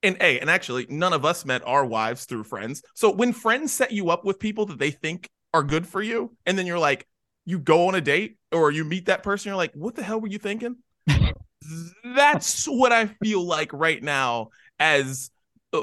[0.02, 2.82] and A, and actually, none of us met our wives through friends.
[2.94, 6.36] So when friends set you up with people that they think are good for you,
[6.44, 7.06] and then you're like,
[7.46, 10.20] you go on a date or you meet that person, you're like, what the hell
[10.20, 10.76] were you thinking?
[12.04, 15.30] That's what I feel like right now as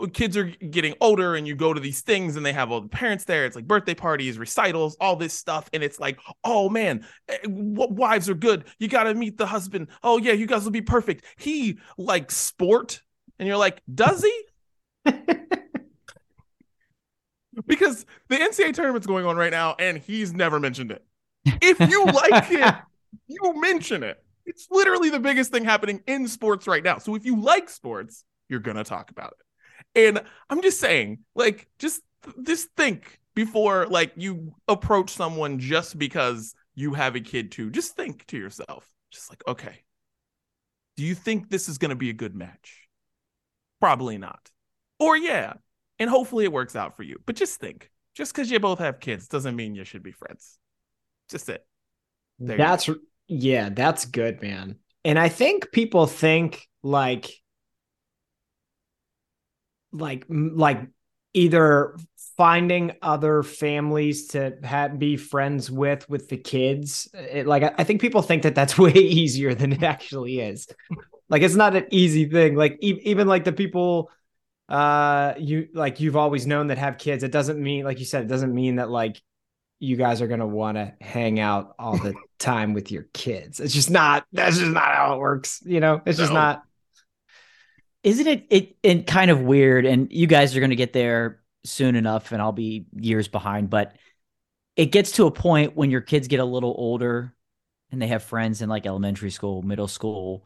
[0.07, 2.87] kids are getting older and you go to these things and they have all the
[2.87, 3.45] parents there.
[3.45, 5.69] It's like birthday parties, recitals, all this stuff.
[5.73, 8.65] And it's like, oh man, eh, what wives are good.
[8.79, 9.87] You got to meet the husband.
[10.03, 11.25] Oh yeah, you guys will be perfect.
[11.37, 13.01] He like sport.
[13.39, 14.43] And you're like, does he?
[17.65, 21.03] because the NCAA tournament's going on right now and he's never mentioned it.
[21.45, 22.75] If you like it,
[23.27, 24.23] you mention it.
[24.45, 26.97] It's literally the biggest thing happening in sports right now.
[26.97, 29.45] So if you like sports, you're going to talk about it.
[29.95, 32.01] And I'm just saying, like, just
[32.43, 37.69] just think before like you approach someone just because you have a kid too.
[37.69, 39.83] Just think to yourself, just like, okay,
[40.95, 42.87] do you think this is going to be a good match?
[43.79, 44.49] Probably not.
[44.99, 45.53] Or yeah,
[45.99, 47.17] and hopefully it works out for you.
[47.25, 50.57] But just think, just because you both have kids doesn't mean you should be friends.
[51.29, 51.65] Just it.
[52.39, 52.89] There that's
[53.27, 54.77] yeah, that's good, man.
[55.05, 57.31] And I think people think like
[59.93, 60.81] like like
[61.33, 61.95] either
[62.37, 67.83] finding other families to have, be friends with with the kids it, like I, I,
[67.83, 70.67] think people think that that's way easier than it actually is.
[71.29, 72.55] Like it's not an easy thing.
[72.55, 74.11] Like e- even like the people
[74.69, 78.23] uh you like you've always known that have kids it doesn't mean like you said
[78.23, 79.21] it doesn't mean that like
[79.79, 83.59] you guys are going to want to hang out all the time with your kids.
[83.59, 86.01] It's just not that's just not how it works you know?
[86.05, 86.39] It's just no.
[86.39, 86.63] not
[88.03, 91.41] isn't it, it it kind of weird and you guys are going to get there
[91.65, 93.95] soon enough and I'll be years behind but
[94.75, 97.33] it gets to a point when your kids get a little older
[97.91, 100.45] and they have friends in like elementary school middle school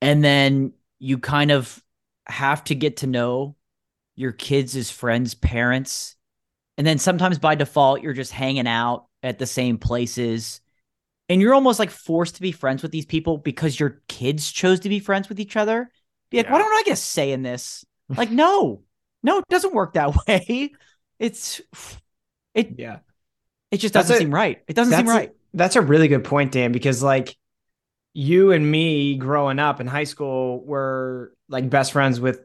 [0.00, 1.82] and then you kind of
[2.26, 3.56] have to get to know
[4.16, 6.16] your kids as friends parents
[6.78, 10.60] and then sometimes by default you're just hanging out at the same places
[11.28, 14.80] and you're almost like forced to be friends with these people because your kids chose
[14.80, 15.90] to be friends with each other
[16.30, 16.52] be like, yeah.
[16.52, 17.84] why don't I get a say in this?
[18.08, 18.82] Like, no,
[19.22, 20.72] no, it doesn't work that way.
[21.18, 21.60] It's
[22.54, 22.78] it.
[22.78, 22.98] Yeah,
[23.70, 24.62] it just doesn't seem right.
[24.66, 25.30] It doesn't seem right.
[25.30, 27.36] A, that's a really good point, Dan, because like
[28.12, 32.40] you and me growing up in high school were like best friends with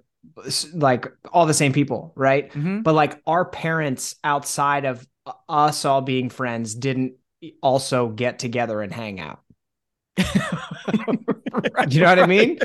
[0.73, 2.51] like all the same people, right?
[2.51, 2.81] Mm-hmm.
[2.81, 5.07] But like our parents outside of
[5.49, 7.13] us all being friends didn't
[7.61, 9.39] also get together and hang out.
[10.17, 12.59] You know what I mean?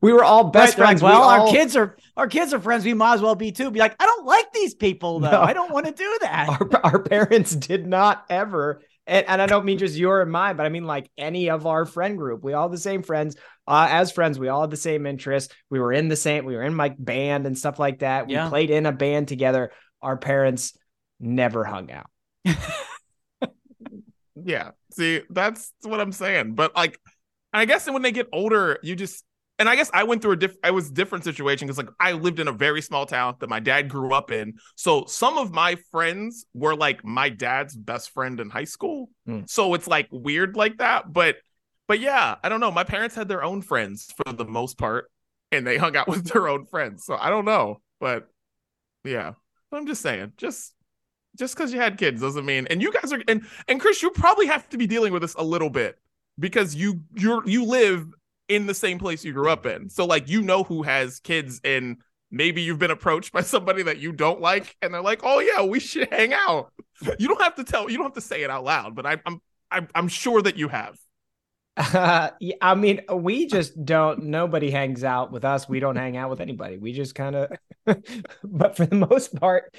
[0.00, 1.02] we were all best right, friends.
[1.02, 1.52] Well, we our all...
[1.52, 2.84] kids are our kids are friends.
[2.84, 3.70] We might as well be too.
[3.70, 5.30] Be like, I don't like these people though.
[5.30, 5.40] No.
[5.40, 6.48] I don't want to do that.
[6.48, 8.82] Our, our parents did not ever.
[9.06, 11.66] And, and, I don't mean just your and mine, but I mean like any of
[11.66, 12.42] our friend group.
[12.42, 13.36] We all the same friends.
[13.66, 15.54] Uh, as friends, we all had the same interests.
[15.68, 16.44] We were in the same.
[16.44, 18.26] We were in like band and stuff like that.
[18.26, 18.48] We yeah.
[18.48, 19.72] played in a band together.
[20.00, 20.76] Our parents
[21.20, 22.06] never hung out.
[24.44, 24.70] yeah.
[24.92, 26.54] See, that's what I'm saying.
[26.54, 26.98] But like,
[27.52, 29.24] I guess when they get older, you just
[29.58, 32.12] and I guess I went through a diff I was different situation because like I
[32.12, 34.54] lived in a very small town that my dad grew up in.
[34.76, 39.10] So some of my friends were like my dad's best friend in high school.
[39.28, 39.48] Mm.
[39.48, 41.12] So it's like weird like that.
[41.12, 41.36] But
[41.86, 42.70] but yeah, I don't know.
[42.70, 45.10] My parents had their own friends for the most part,
[45.52, 47.04] and they hung out with their own friends.
[47.04, 47.80] So I don't know.
[48.00, 48.28] But
[49.04, 49.34] yeah.
[49.74, 50.74] I'm just saying, just
[51.36, 54.10] just because you had kids doesn't mean and you guys are and and chris you
[54.10, 55.98] probably have to be dealing with this a little bit
[56.38, 58.06] because you you're you live
[58.48, 59.88] in the same place you grew up in.
[59.88, 61.96] So like you know who has kids and
[62.30, 65.64] maybe you've been approached by somebody that you don't like and they're like oh yeah
[65.64, 66.72] we should hang out.
[67.18, 69.18] You don't have to tell you don't have to say it out loud but I,
[69.26, 70.96] i'm i'm i'm sure that you have
[71.76, 74.24] uh, yeah, I mean, we just don't.
[74.24, 75.68] Nobody hangs out with us.
[75.68, 76.78] We don't hang out with anybody.
[76.78, 77.52] We just kind of.
[78.44, 79.74] but for the most part,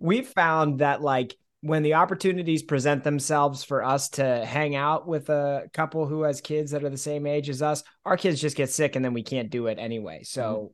[0.00, 5.28] we found that like when the opportunities present themselves for us to hang out with
[5.28, 8.56] a couple who has kids that are the same age as us, our kids just
[8.56, 10.22] get sick and then we can't do it anyway.
[10.22, 10.72] So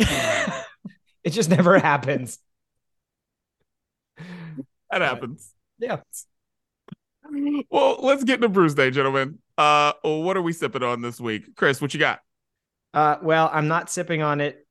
[0.00, 0.60] mm-hmm.
[1.24, 2.38] it just never happens.
[4.90, 5.52] That happens.
[5.78, 5.98] Yeah.
[7.70, 9.38] Well, let's get to Brews Day, gentlemen.
[9.56, 11.80] Uh, what are we sipping on this week, Chris?
[11.80, 12.20] What you got?
[12.94, 14.66] Uh, well, I'm not sipping on it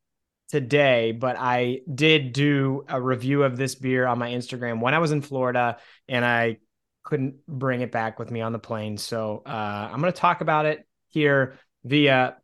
[0.49, 4.99] today, but I did do a review of this beer on my Instagram when I
[4.99, 6.57] was in Florida, and I
[7.03, 8.97] couldn't bring it back with me on the plane.
[8.97, 12.37] So uh, I'm going to talk about it here via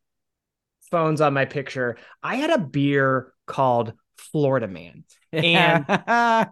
[0.92, 1.98] phones on my picture.
[2.22, 5.86] I had a beer called Florida Man, and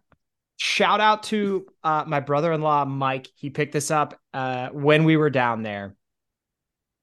[0.61, 3.27] shout out to uh, my brother-in-law Mike.
[3.33, 5.95] He picked this up uh, when we were down there.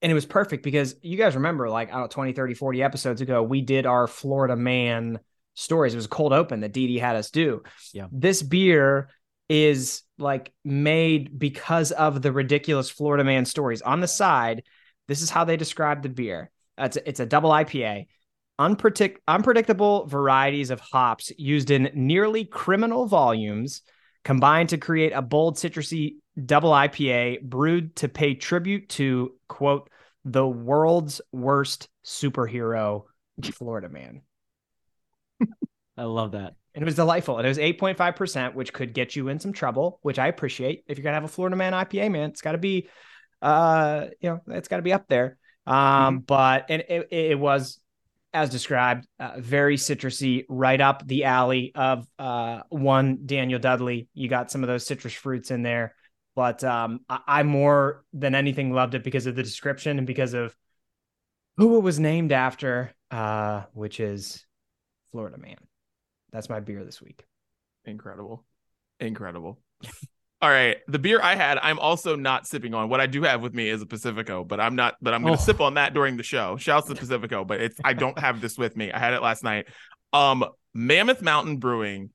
[0.01, 2.83] And it was perfect because you guys remember like I don't know 20 30 40
[2.85, 5.19] episodes ago we did our Florida man
[5.55, 5.93] stories.
[5.93, 7.65] It was a cold open that Didi had us do.
[7.93, 8.07] Yeah.
[8.13, 9.11] this beer
[9.49, 13.83] is like made because of the ridiculous Florida man stories.
[13.83, 14.63] On the side
[15.09, 16.53] this is how they describe the beer.
[16.77, 18.07] It's a, it's a double IPA
[18.59, 23.83] Unpredict- unpredictable varieties of hops used in nearly criminal volumes
[24.25, 29.91] combined to create a bold citrusy double IPA brewed to pay tribute to quote
[30.25, 33.05] the world's worst superhero,
[33.55, 34.23] Florida Man.
[35.97, 36.55] I love that.
[36.75, 37.39] And it was delightful.
[37.39, 40.85] And it was 8.5%, which could get you in some trouble, which I appreciate.
[40.87, 42.89] If you're gonna have a Florida Man IPA, man, it's gotta be
[43.41, 45.39] uh, you know, it's gotta be up there.
[45.67, 47.81] Um, but and it, it was
[48.39, 54.09] as described, uh, very citrusy, right up the alley of uh, one Daniel Dudley.
[54.15, 55.95] You got some of those citrus fruits in there,
[56.37, 60.35] but um, I-, I more than anything loved it because of the description and because
[60.35, 60.57] of
[61.57, 64.47] who it was named after, uh, which is
[65.11, 65.57] Florida Man.
[66.33, 67.25] That's my beer this week.
[67.85, 68.45] Incredible.
[69.01, 69.59] Incredible.
[70.41, 70.77] All right.
[70.87, 72.89] The beer I had, I'm also not sipping on.
[72.89, 75.35] What I do have with me is a Pacifico, but I'm not, but I'm gonna
[75.35, 75.37] Oh.
[75.37, 76.57] sip on that during the show.
[76.57, 78.93] Shouts to Pacifico, but it's I don't have this with me.
[78.93, 79.67] I had it last night.
[80.13, 82.11] Um, Mammoth Mountain Brewing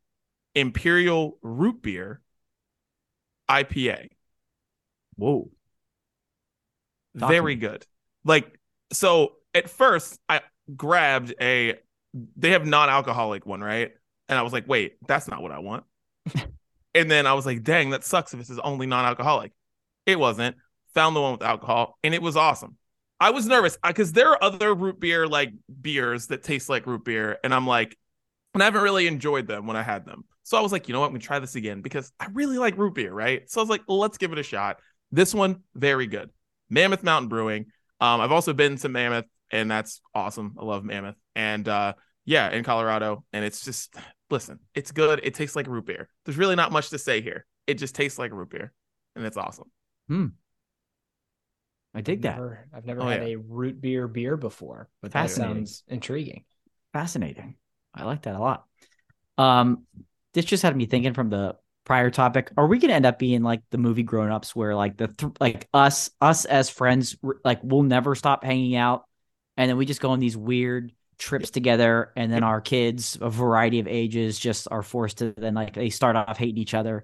[0.56, 2.22] Imperial Root Beer
[3.50, 4.08] IPA.
[5.16, 5.52] Whoa.
[7.20, 7.86] Talk Very good.
[8.24, 8.58] Like,
[8.94, 10.42] so at first I
[10.76, 11.76] grabbed a
[12.38, 13.92] they have non-alcoholic one, right?
[14.30, 15.84] And I was like, wait, that's not what I want.
[16.96, 19.52] and then I was like, dang, that sucks if this is only non-alcoholic.
[20.06, 20.58] It wasn't.
[20.94, 22.78] Found the one with alcohol, and it was awesome.
[23.20, 27.04] I was nervous because there are other root beer like beers that taste like root
[27.04, 27.98] beer, and I'm like,
[28.54, 30.26] and I haven't really enjoyed them when I had them.
[30.44, 32.58] So I was like, you know what, I'm gonna try this again because I really
[32.58, 33.50] like root beer, right?
[33.50, 34.78] So I was like, let's give it a shot.
[35.12, 36.30] This one, very good.
[36.70, 37.68] Mammoth Mountain Brewing.
[38.00, 40.56] Um, I've also been to Mammoth, and that's awesome.
[40.60, 41.94] I love Mammoth, and uh,
[42.26, 43.96] yeah, in Colorado, and it's just
[44.34, 45.22] listen, it's good.
[45.24, 46.10] It tastes like root beer.
[46.26, 47.46] There's really not much to say here.
[47.68, 48.74] It just tastes like root beer,
[49.16, 49.72] and it's awesome.
[50.10, 50.28] Hmm.
[51.94, 52.36] I dig that.
[52.36, 53.36] Never, I've never Oh, had yeah.
[53.36, 56.44] a root beer beer before, but that sounds intriguing.
[56.92, 57.56] Fascinating.
[57.94, 58.66] I like that a lot.
[59.38, 59.84] Um,
[60.34, 62.52] this just had me thinking from the prior topic.
[62.58, 65.34] Are we gonna end up being like the movie Grown Ups, where like the th-
[65.40, 67.16] like us us as friends
[67.46, 69.04] like we'll never stop hanging out,
[69.58, 73.30] and then we just go on these weird trips together, and then our kids, a
[73.30, 77.04] variety of ages, just are forced to then like they start off hating each other,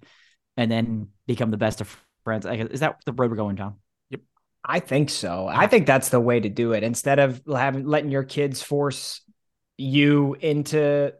[0.57, 2.45] and then become the best of friends.
[2.45, 3.75] Is that the road we're going down?
[4.09, 4.21] Yep.
[4.65, 5.47] I think so.
[5.47, 6.83] I think that's the way to do it.
[6.83, 9.21] Instead of having letting your kids force
[9.77, 11.13] you into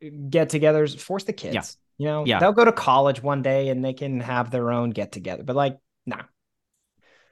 [0.00, 1.54] get-togethers, force the kids.
[1.54, 1.62] Yeah.
[1.96, 2.38] You know, Yeah.
[2.38, 5.42] they'll go to college one day and they can have their own get-together.
[5.42, 6.22] But like, nah.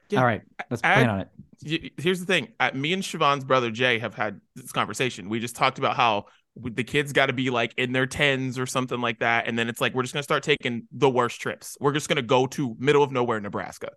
[0.09, 0.19] Yeah.
[0.19, 1.27] All right, let's I- plan on it.
[1.65, 2.49] Y- Here's the thing.
[2.59, 5.29] Uh, me and Siobhan's brother Jay have had this conversation.
[5.29, 8.65] We just talked about how the kids got to be like in their tens or
[8.65, 11.77] something like that, and then it's like we're just gonna start taking the worst trips.
[11.79, 13.91] We're just gonna go to middle of nowhere, Nebraska,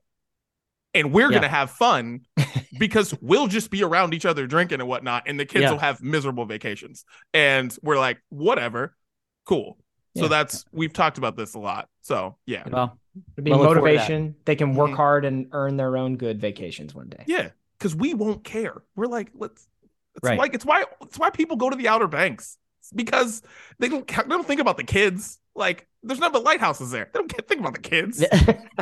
[0.95, 1.39] and we're Yeah.
[1.39, 2.21] gonna have fun
[2.79, 5.73] because we'll just be around each other drinking and whatnot, and the kids Yeah.
[5.73, 7.05] will have miserable vacations.
[7.35, 8.97] And we're like, whatever,
[9.45, 9.79] cool.
[10.17, 11.89] So that's we've talked about this a lot.
[12.01, 12.97] So yeah, Well,
[13.35, 14.01] It'd be Well, look forward to that.
[14.03, 14.35] motivation.
[14.45, 14.97] They can work Mhm.
[14.97, 17.25] hard and earn their own good vacations one day.
[17.27, 18.83] Yeah, because we won't care.
[18.95, 19.69] We're like, let's.
[20.17, 20.39] It's Right.
[20.39, 23.43] like it's why it's why people go to the Outer Banks It's because
[23.79, 25.39] they don't they don't think about the kids.
[25.55, 27.11] Like, there's none but lighthouses there.
[27.13, 28.19] They don't think about the kids.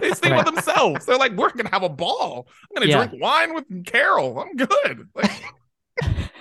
[0.01, 0.41] They just think Right.
[0.43, 1.07] about themselves.
[1.07, 2.47] They're like, we're gonna have a ball.
[2.71, 3.07] I'm gonna Yeah.
[3.07, 4.39] drink wine with Carol.
[4.41, 5.09] I'm good.
[5.15, 5.31] Like,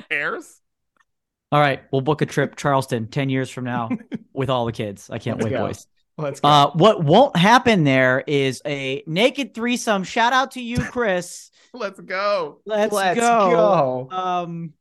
[0.09, 0.59] cares.
[1.51, 3.89] All right, we'll book a trip Charleston 10 years from now
[4.33, 5.11] with all the kids.
[5.11, 5.67] I can't Let's wait, go.
[5.67, 5.85] boys.
[6.17, 6.47] Let's go.
[6.47, 10.03] Uh, what won't happen there is a naked threesome.
[10.03, 11.49] Shout out to you, Chris.
[11.73, 12.59] Let's go.
[12.65, 14.07] Let's, Let's go.
[14.09, 14.15] go.
[14.15, 14.73] Um,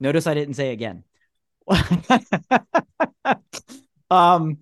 [0.00, 1.04] notice I didn't say again.
[4.10, 4.58] um,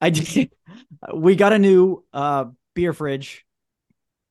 [0.00, 0.50] I did.
[1.14, 3.44] We got a new uh beer fridge.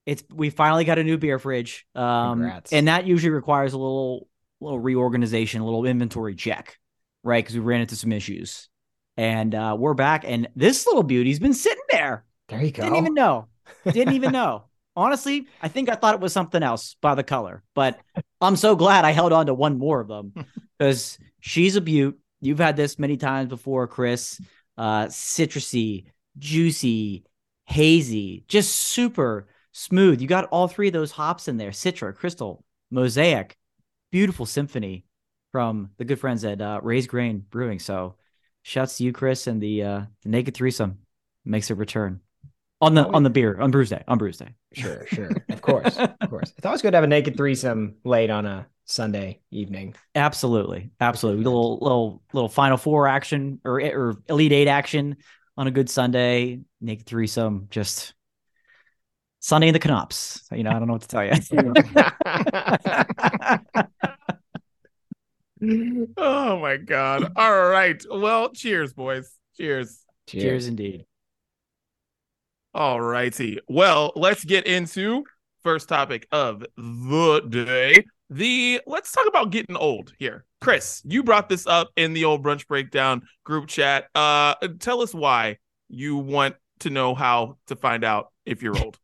[0.06, 1.86] It's we finally got a new beer fridge.
[1.96, 2.74] Um, Congrats.
[2.74, 4.28] and that usually requires a little
[4.60, 6.78] little reorganization, a little inventory check,
[7.24, 7.44] right?
[7.44, 8.70] Because we ran into some issues,
[9.18, 10.24] and uh, we're back.
[10.26, 12.26] And this little beauty's been sitting there.
[12.48, 12.84] There you go.
[12.84, 13.48] Didn't even know.
[13.86, 14.66] Didn't even know.
[14.96, 18.00] Honestly, I think I thought it was something else by the color, but
[18.40, 20.34] I'm so glad I held on to one more of them
[20.80, 22.18] because she's a beaut.
[22.42, 24.40] You've had this many times before, Chris.
[24.78, 26.06] Uh, citrusy,
[26.38, 27.24] juicy,
[27.66, 30.22] hazy, just super smooth.
[30.22, 33.58] You got all three of those hops in there: Citra, Crystal, Mosaic.
[34.12, 35.04] Beautiful symphony
[35.52, 37.80] from the good friends at uh, Raised Grain Brewing.
[37.80, 38.16] So,
[38.66, 40.98] shouts to you, Chris, and the uh, the Naked Threesome
[41.46, 42.20] makes a return
[42.82, 44.50] on the on the beer on Brews Day on Brews Day.
[44.74, 46.52] Sure, sure, of course, of course.
[46.58, 49.96] It's always good to have a naked threesome late on a Sunday evening.
[50.16, 51.44] Absolutely, absolutely.
[51.44, 55.18] A Little little little Final Four action or or Elite Eight action
[55.56, 56.62] on a good Sunday.
[56.82, 58.16] Naked threesome, just
[59.40, 60.42] Sunday in the Knops.
[60.52, 61.34] You know, I don't know what to tell you.
[66.18, 67.32] oh my god!
[67.36, 68.02] All right.
[68.10, 69.32] Well, cheers, boys.
[69.58, 70.04] Cheers.
[70.28, 71.06] Cheers, cheers indeed.
[72.74, 73.60] All righty.
[73.70, 75.24] Well, let's get into
[75.64, 78.06] first topic of the day.
[78.30, 80.46] The let's talk about getting old here.
[80.60, 84.08] Chris, you brought this up in the old brunch breakdown group chat.
[84.14, 89.00] Uh tell us why you want to know how to find out if you're old.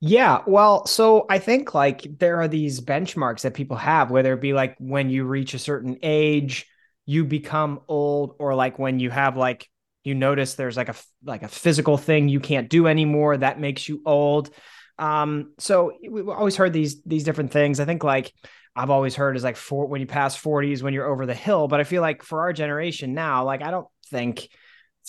[0.00, 4.40] Yeah, well, so I think like there are these benchmarks that people have, whether it
[4.40, 6.66] be like when you reach a certain age,
[7.06, 9.68] you become old, or like when you have like
[10.02, 13.88] you notice there's like a like a physical thing you can't do anymore that makes
[13.88, 14.50] you old.
[14.98, 17.80] Um so we've always heard these these different things.
[17.80, 18.32] I think like
[18.76, 21.68] i've always heard is like for when you pass 40s when you're over the hill
[21.68, 24.48] but i feel like for our generation now like i don't think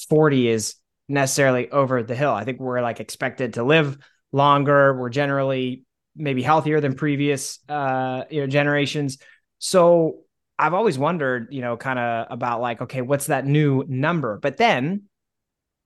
[0.10, 0.76] 40 is
[1.08, 2.32] necessarily over the hill.
[2.32, 3.98] I think we're like expected to live
[4.36, 5.84] longer we're generally
[6.16, 9.18] maybe healthier than previous uh you know generations
[9.60, 10.20] so
[10.58, 14.40] I've always wondered, you know, kind of about like, okay, what's that new number?
[14.42, 15.04] But then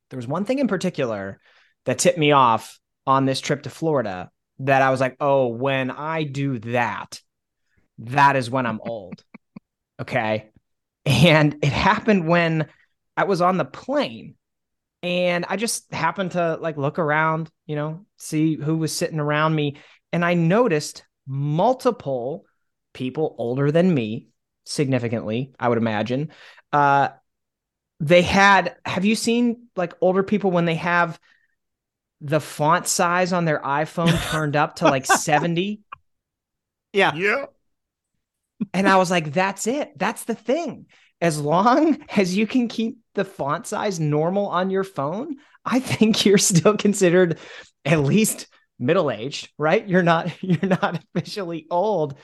[0.10, 1.40] there was one thing in particular
[1.86, 5.90] that tipped me off on this trip to Florida that I was like, oh, when
[5.90, 7.20] I do that,
[8.00, 9.24] that is when I'm old.
[10.00, 10.50] okay.
[11.06, 12.68] And it happened when
[13.18, 14.36] I was on the plane
[15.02, 19.56] and I just happened to like look around, you know, see who was sitting around
[19.56, 19.78] me.
[20.12, 22.46] And I noticed multiple
[22.94, 24.28] people older than me
[24.66, 26.32] significantly, I would imagine.
[26.74, 27.10] Uh,
[28.00, 31.20] they had, have you seen like older people when they have
[32.22, 35.82] the font size on their iPhone turned up to like 70?
[36.92, 37.14] Yeah.
[37.14, 37.46] Yeah.
[38.74, 39.92] And I was like, that's it.
[39.96, 40.88] That's the thing.
[41.22, 46.26] As long as you can keep the font size normal on your phone, I think
[46.26, 47.40] you're still considered
[47.86, 48.48] at least
[48.80, 49.88] middle aged, right?
[49.88, 52.18] You're not you're not officially old.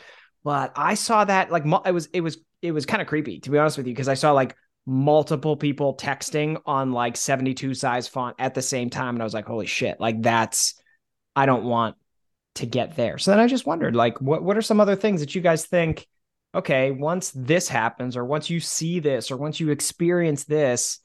[0.43, 3.49] But I saw that like it was it was it was kind of creepy to
[3.49, 4.55] be honest with you because I saw like
[4.85, 9.33] multiple people texting on like 72 size font at the same time and I was
[9.33, 10.75] like holy shit like that's
[11.35, 11.95] I don't want
[12.55, 13.17] to get there.
[13.17, 15.65] So then I just wondered like what what are some other things that you guys
[15.65, 16.07] think
[16.55, 20.99] okay, once this happens or once you see this or once you experience this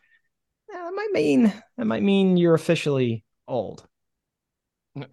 [0.73, 3.87] eh, that might mean that might mean you're officially old.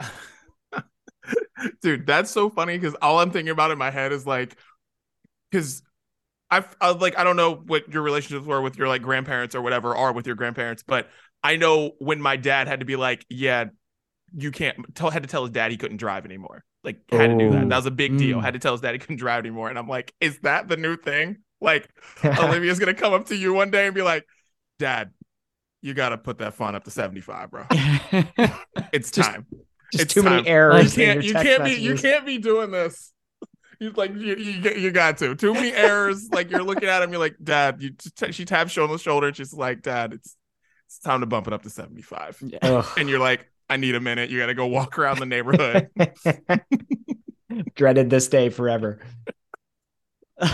[1.81, 4.55] Dude, that's so funny because all I'm thinking about in my head is like,
[5.51, 5.81] because
[6.49, 9.61] I've, I like I don't know what your relationships were with your like grandparents or
[9.61, 11.09] whatever are with your grandparents, but
[11.43, 13.65] I know when my dad had to be like, yeah,
[14.35, 16.63] you can't tell had to tell his dad he couldn't drive anymore.
[16.83, 17.69] Like had to do that.
[17.69, 18.19] That was a big mm.
[18.19, 18.39] deal.
[18.39, 19.69] Had to tell his dad he couldn't drive anymore.
[19.69, 21.37] And I'm like, is that the new thing?
[21.59, 21.89] Like
[22.23, 24.25] Olivia's gonna come up to you one day and be like,
[24.79, 25.11] Dad,
[25.81, 27.65] you gotta put that font up to 75, bro.
[28.91, 29.47] it's time.
[29.91, 30.37] Just it's too time.
[30.37, 30.97] many errors.
[30.97, 33.13] You can't, you can't be you can't be doing this.
[33.79, 36.29] You like you, you you got to too many errors.
[36.31, 37.81] like you're looking at him, you're like, Dad.
[37.81, 40.35] You t- she taps you on the shoulder, and she's like, Dad, it's
[40.87, 42.41] it's time to bump it up to 75.
[42.41, 42.85] Yeah.
[42.97, 44.29] And you're like, I need a minute.
[44.29, 45.89] You got to go walk around the neighborhood.
[47.75, 48.99] Dreaded this day forever.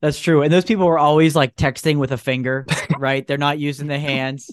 [0.00, 0.42] That's true.
[0.42, 2.66] And those people were always like texting with a finger,
[2.98, 3.26] right?
[3.26, 4.50] They're not using the hands.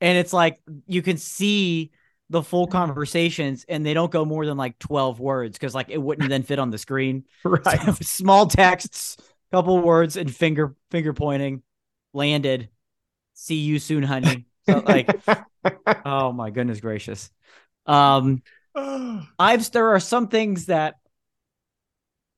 [0.00, 1.90] And it's like you can see
[2.30, 5.98] the full conversations and they don't go more than like 12 words because like it
[5.98, 9.16] wouldn't then fit on the screen right so, small texts
[9.52, 11.62] couple words and finger finger pointing
[12.12, 12.70] landed
[13.34, 15.08] see you soon honey so like
[16.04, 17.30] oh my goodness gracious
[17.86, 18.42] um
[19.38, 20.96] i've there are some things that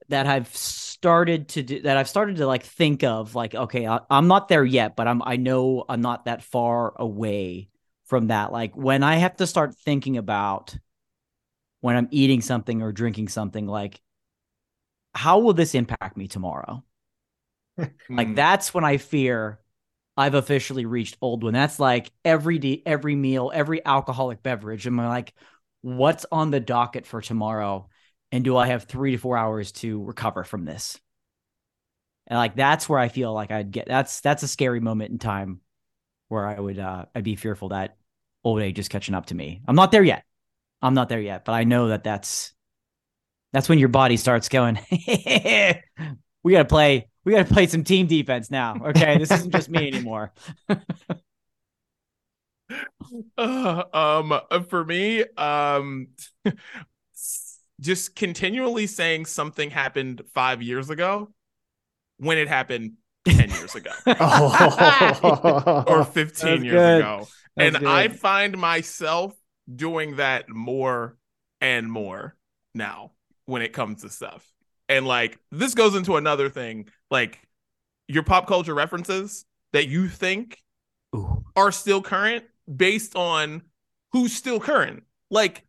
[0.08, 4.00] that i've started to do that i've started to like think of like okay I,
[4.10, 7.68] i'm not there yet but i'm i know i'm not that far away
[8.06, 8.52] from that.
[8.52, 10.76] Like when I have to start thinking about
[11.80, 14.00] when I'm eating something or drinking something, like
[15.14, 16.82] how will this impact me tomorrow?
[18.08, 18.34] like hmm.
[18.34, 19.60] that's when I fear
[20.16, 21.52] I've officially reached old one.
[21.52, 24.86] that's like every day, every meal, every alcoholic beverage.
[24.86, 25.34] And I'm like,
[25.82, 27.88] what's on the docket for tomorrow?
[28.32, 30.98] And do I have three to four hours to recover from this?
[32.26, 35.18] And like that's where I feel like I'd get that's that's a scary moment in
[35.18, 35.60] time
[36.28, 37.96] where I would uh I'd be fearful that
[38.42, 39.60] old age is catching up to me.
[39.68, 40.24] I'm not there yet.
[40.82, 42.52] I'm not there yet, but I know that that's
[43.52, 44.78] that's when your body starts going.
[44.90, 47.08] we got to play.
[47.26, 48.76] We got to play some team defense now.
[48.86, 50.32] Okay, this isn't just me anymore.
[53.36, 56.06] uh, um, for me, um,
[57.80, 61.32] just continually saying something happened five years ago
[62.18, 62.92] when it happened
[63.26, 65.84] 10 years ago oh.
[65.88, 67.00] or 15 That's years good.
[67.00, 67.26] ago.
[67.56, 69.34] That's and I find myself
[69.74, 71.16] doing that more
[71.60, 72.36] and more
[72.72, 73.10] now
[73.46, 74.48] when it comes to stuff.
[74.88, 77.40] And like this goes into another thing, like
[78.08, 80.62] your pop culture references that you think
[81.14, 81.44] Ooh.
[81.56, 83.62] are still current based on
[84.12, 85.02] who's still current.
[85.30, 85.64] Like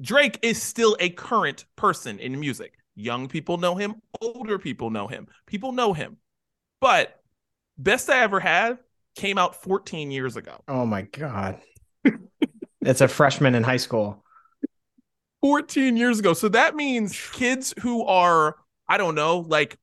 [0.00, 2.74] Drake is still a current person in music.
[2.94, 5.28] Young people know him, older people know him.
[5.46, 6.16] People know him.
[6.80, 7.20] But
[7.78, 8.78] Best I Ever Had
[9.16, 10.62] came out 14 years ago.
[10.68, 11.60] oh my god.
[12.80, 14.24] it's a freshman in high school.
[15.46, 16.34] 14 years ago.
[16.34, 18.56] So that means kids who are,
[18.88, 19.78] I don't know, like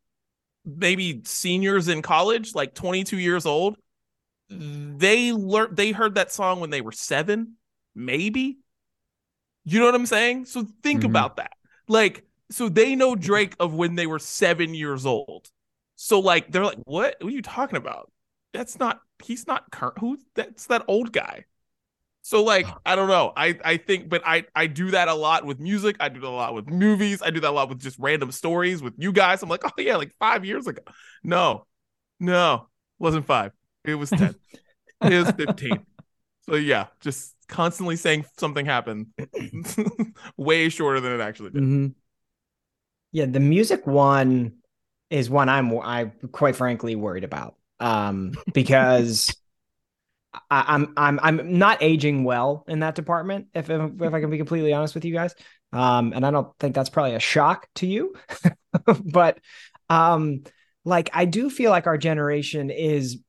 [0.65, 3.77] maybe seniors in college, like 22 years old,
[4.49, 7.55] they learned they heard that song when they were 7,
[7.95, 8.59] maybe.
[9.65, 10.45] You know what I'm saying?
[10.45, 11.05] So think Mhm.
[11.05, 11.51] about that.
[11.87, 15.49] Like so they know Drake of when they were 7 years old.
[15.95, 17.17] So like they're like, "What?
[17.19, 18.11] What are you talking about?
[18.53, 19.99] That's not he's not current.
[19.99, 21.45] Who that's that old guy."
[22.23, 23.33] So like I don't know.
[23.35, 25.97] I I think but I I do that a lot with music.
[25.99, 27.21] I do that a lot with movies.
[27.21, 29.43] I do that a lot with just random stories with you guys.
[29.43, 30.81] I'm like, "Oh yeah, like 5 years ago."
[31.23, 31.67] No.
[32.21, 32.69] No.
[32.97, 33.51] Wasn't 5.
[33.83, 34.35] It was 10.
[35.01, 35.85] it was 15.
[36.49, 39.07] So yeah, just constantly saying something happened
[40.37, 41.61] way shorter than it actually did.
[41.61, 41.93] Mhm.
[43.11, 44.53] Yeah, the music one
[45.09, 47.55] is one I'm I quite frankly worried about.
[47.79, 49.35] Um, because
[50.49, 53.47] I, I'm I'm I'm not aging well in that department.
[53.53, 55.35] If if, if I can be completely honest with you guys,
[55.71, 58.15] um, and I don't think that's probably a shock to you,
[59.05, 59.39] but
[59.89, 60.43] um,
[60.85, 63.19] like I do feel like our generation is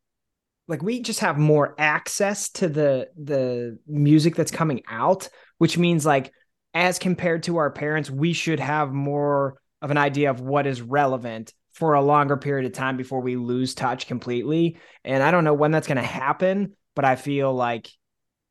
[0.67, 5.29] like we just have more access to the the music that's coming out,
[5.59, 6.33] which means like
[6.73, 10.83] as compared to our parents, we should have more of an idea of what is
[10.83, 14.79] relevant for a longer period of time before we lose touch completely.
[15.05, 17.91] And I don't know when that's going to happen, but I feel like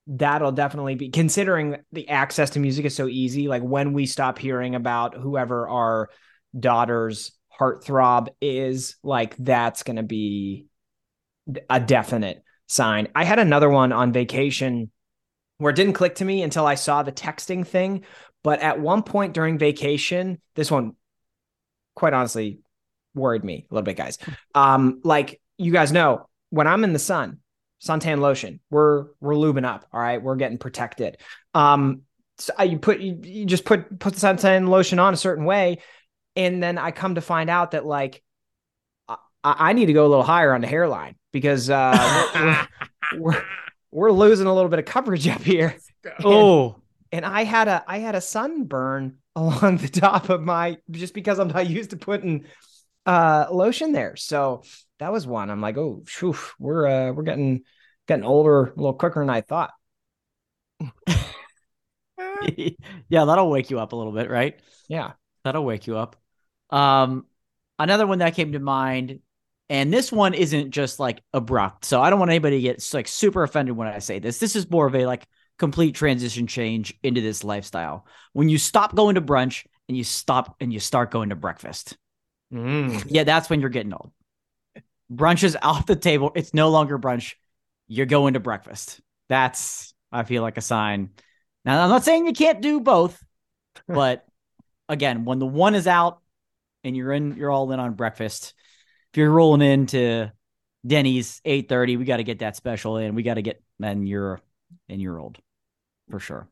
[0.07, 3.47] that'll definitely be considering the access to music is so easy.
[3.47, 6.09] Like when we stop hearing about whoever our
[6.57, 10.67] daughter's heartthrob is, like that's going to be
[11.69, 13.07] a definite sign.
[13.15, 14.91] I had another one on vacation
[15.57, 18.03] where it didn't click to me until I saw the texting thing.
[18.43, 20.95] But at one point during vacation, this one,
[21.95, 22.59] quite honestly,
[23.15, 24.17] worried me a little bit, guys.
[24.53, 27.39] Um, like you guys know, when I'm in the sun,
[27.84, 29.86] suntan lotion, we're we're lubing up.
[29.91, 31.17] All right, we're getting protected.
[31.53, 32.01] Um,
[32.38, 35.45] so I- you put you, you just put put the suntan lotion on a certain
[35.45, 35.79] way,
[36.36, 38.23] and then I come to find out that like
[39.07, 43.31] I, I need to go a little higher on the hairline because uh, we're, we're,
[43.31, 43.43] we're
[43.91, 45.75] we're losing a little bit of coverage up here.
[46.21, 46.81] Oh,
[47.13, 51.39] And I had a I had a sunburn along the top of my just because
[51.39, 52.45] I'm not used to putting
[53.05, 54.17] uh lotion there.
[54.17, 54.63] So
[55.03, 55.49] that was one.
[55.49, 57.63] I'm like, oh, phew, we're uh we're getting
[58.07, 59.71] getting older a little quicker than I thought.
[62.57, 64.59] yeah, that'll wake you up a little bit, right?
[64.87, 65.11] Yeah.
[65.43, 66.15] That'll wake you up.
[66.69, 67.25] Um,
[67.77, 69.19] another one that came to mind,
[69.69, 71.83] and this one isn't just like abrupt.
[71.83, 74.39] So I don't want anybody to get like super offended when I say this.
[74.39, 75.27] This is more of a like
[75.59, 78.07] complete transition change into this lifestyle.
[78.31, 81.97] When you stop going to brunch and you stop and you start going to breakfast.
[82.53, 83.05] Mm.
[83.07, 84.11] Yeah, that's when you're getting old.
[85.14, 86.32] Brunch is off the table.
[86.36, 87.36] It's no longer brunch.
[87.88, 89.01] You're going to breakfast.
[89.30, 91.11] That's I feel like a sign.
[91.66, 93.22] Now I'm not saying you can't do both,
[93.88, 94.26] but
[94.89, 96.22] again, when the one is out
[96.84, 98.53] and you're in, you're all in on breakfast.
[99.11, 100.32] If you're rolling into
[100.86, 103.16] Denny's 8:30, we got to get that special in.
[103.16, 104.39] We got to get then you're
[104.89, 105.39] and you're old
[106.09, 106.47] for sure.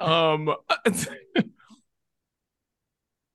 [0.00, 0.54] um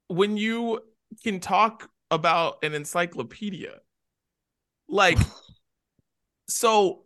[0.07, 0.81] when you
[1.23, 3.75] can talk about an encyclopedia
[4.87, 5.17] like
[6.47, 7.03] so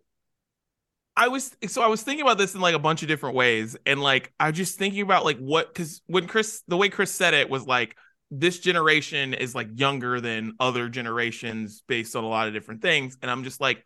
[1.16, 3.78] i was so i was thinking about this in like a bunch of different ways
[3.86, 7.12] and like i was just thinking about like what because when chris the way chris
[7.12, 7.96] said it was like
[8.30, 13.18] this generation is like younger than other generations based on a lot of different things
[13.22, 13.86] and i'm just like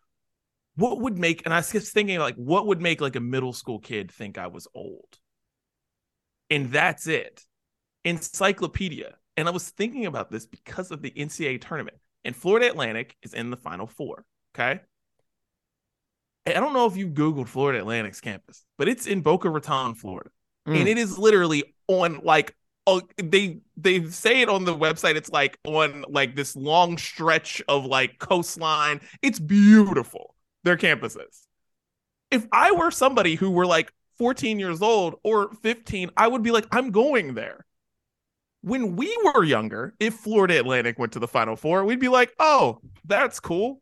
[0.75, 3.53] what would make and i was just thinking like what would make like a middle
[3.53, 5.17] school kid think i was old
[6.51, 7.45] and that's it.
[8.03, 9.15] Encyclopedia.
[9.41, 11.97] And I was thinking about this because of the NCAA tournament.
[12.23, 14.23] And Florida Atlantic is in the final four.
[14.53, 14.81] Okay.
[16.45, 20.29] I don't know if you Googled Florida Atlantic's campus, but it's in Boca Raton, Florida.
[20.67, 20.81] Mm.
[20.81, 25.31] And it is literally on like oh they they say it on the website it's
[25.31, 31.45] like on like this long stretch of like coastline it's beautiful their campuses
[32.31, 36.49] if i were somebody who were like 14 years old or 15 i would be
[36.49, 37.65] like i'm going there
[38.61, 42.31] when we were younger if florida atlantic went to the final four we'd be like
[42.39, 43.81] oh that's cool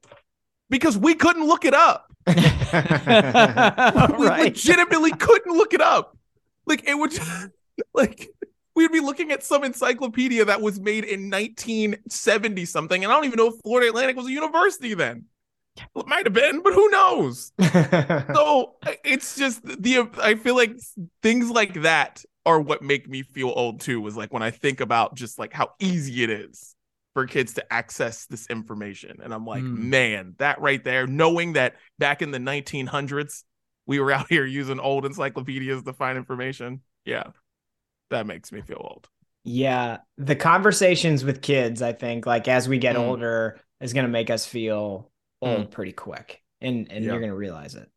[0.70, 4.44] because we couldn't look it up we right.
[4.44, 6.18] legitimately couldn't look it up
[6.66, 7.18] like it would
[7.94, 8.30] like
[8.80, 13.26] we'd be looking at some encyclopedia that was made in 1970 something, and I don't
[13.26, 15.26] even know if Florida Atlantic was a university then.
[15.96, 17.52] It might have been, but who knows?
[18.34, 20.76] so it's just the I feel like
[21.22, 24.02] things like that are what make me feel old too.
[24.02, 26.76] Was like when I think about just like how easy it is
[27.14, 29.78] for kids to access this information, and I'm like, mm.
[29.78, 33.44] man, that right there, knowing that back in the 1900s
[33.90, 36.82] we were out here using old encyclopedias to find information.
[37.06, 37.24] Yeah,
[38.12, 39.10] that makes me feel old.
[39.44, 43.00] Yeah, the conversations with kids, I think, like as we get mm.
[43.00, 45.10] older, is going to make us feel
[45.42, 45.72] old mm.
[45.72, 47.12] pretty quick, and and yeah.
[47.12, 47.90] you're going to realize it.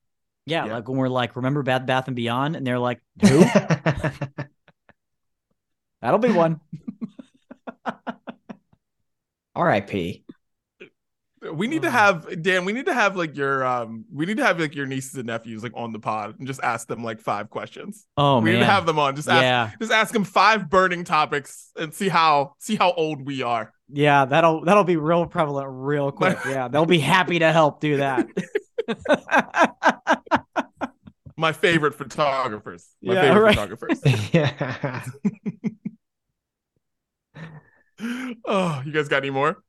[0.46, 3.44] Yeah, yeah, like when we're like, remember Bed Bath and Beyond, and they're like, who?
[6.02, 6.60] That'll be one.
[9.54, 10.24] R.I.P.
[11.52, 12.64] We need to have Dan.
[12.64, 14.04] We need to have like your um.
[14.12, 16.60] We need to have like your nieces and nephews like on the pod and just
[16.62, 18.06] ask them like five questions.
[18.16, 19.16] Oh we man, need to have them on.
[19.16, 19.70] Just ask, yeah.
[19.80, 23.72] Just ask them five burning topics and see how see how old we are.
[23.88, 26.38] Yeah, that'll that'll be real prevalent real quick.
[26.46, 28.28] yeah, they'll be happy to help do that.
[31.36, 32.86] My favorite photographers.
[33.02, 33.54] My yeah, favorite right.
[33.56, 34.00] photographers.
[34.32, 35.04] yeah.
[38.46, 39.62] oh, you guys got any more?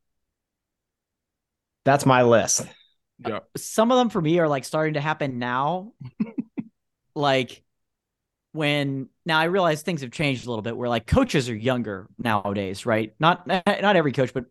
[1.85, 2.67] That's my list.
[3.19, 3.39] Yeah.
[3.57, 5.93] Some of them for me are like starting to happen now.
[7.15, 7.63] like
[8.51, 12.07] when now I realize things have changed a little bit where like coaches are younger
[12.17, 13.13] nowadays, right?
[13.19, 14.45] Not not every coach, but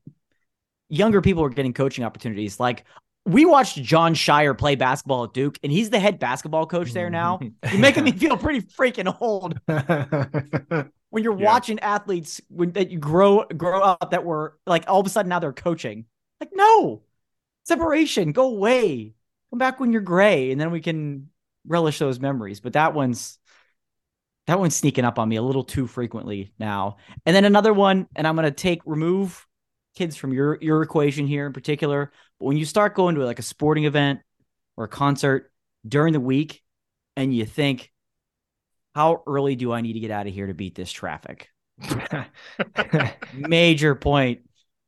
[0.89, 2.59] younger people are getting coaching opportunities.
[2.59, 2.85] Like
[3.25, 7.11] we watched Jon Scheyer play basketball at Duke, and he's the head basketball coach there
[7.11, 7.39] now.
[7.41, 9.61] You're making me feel pretty freaking old.
[11.11, 11.45] when you're yeah.
[11.45, 15.29] watching athletes when that you grow grow up that were like all of a sudden
[15.29, 16.07] now they're coaching.
[16.41, 17.03] Like, no,
[17.64, 19.14] separation, go away.
[19.51, 21.29] Come back when you're gray, and then we can
[21.66, 22.61] relish those memories.
[22.61, 23.39] But that one's
[24.47, 26.97] that one's sneaking up on me a little too frequently now.
[27.25, 29.47] And then another one, and I'm gonna take remove
[29.95, 32.11] kids from your your equation here in particular.
[32.43, 34.18] But when you start going to like a sporting event
[34.76, 35.53] or a concert
[35.86, 36.61] during the week,
[37.14, 37.93] and you think,
[38.97, 41.51] how early do I need to get out of here to beat this traffic?
[43.32, 44.40] major point,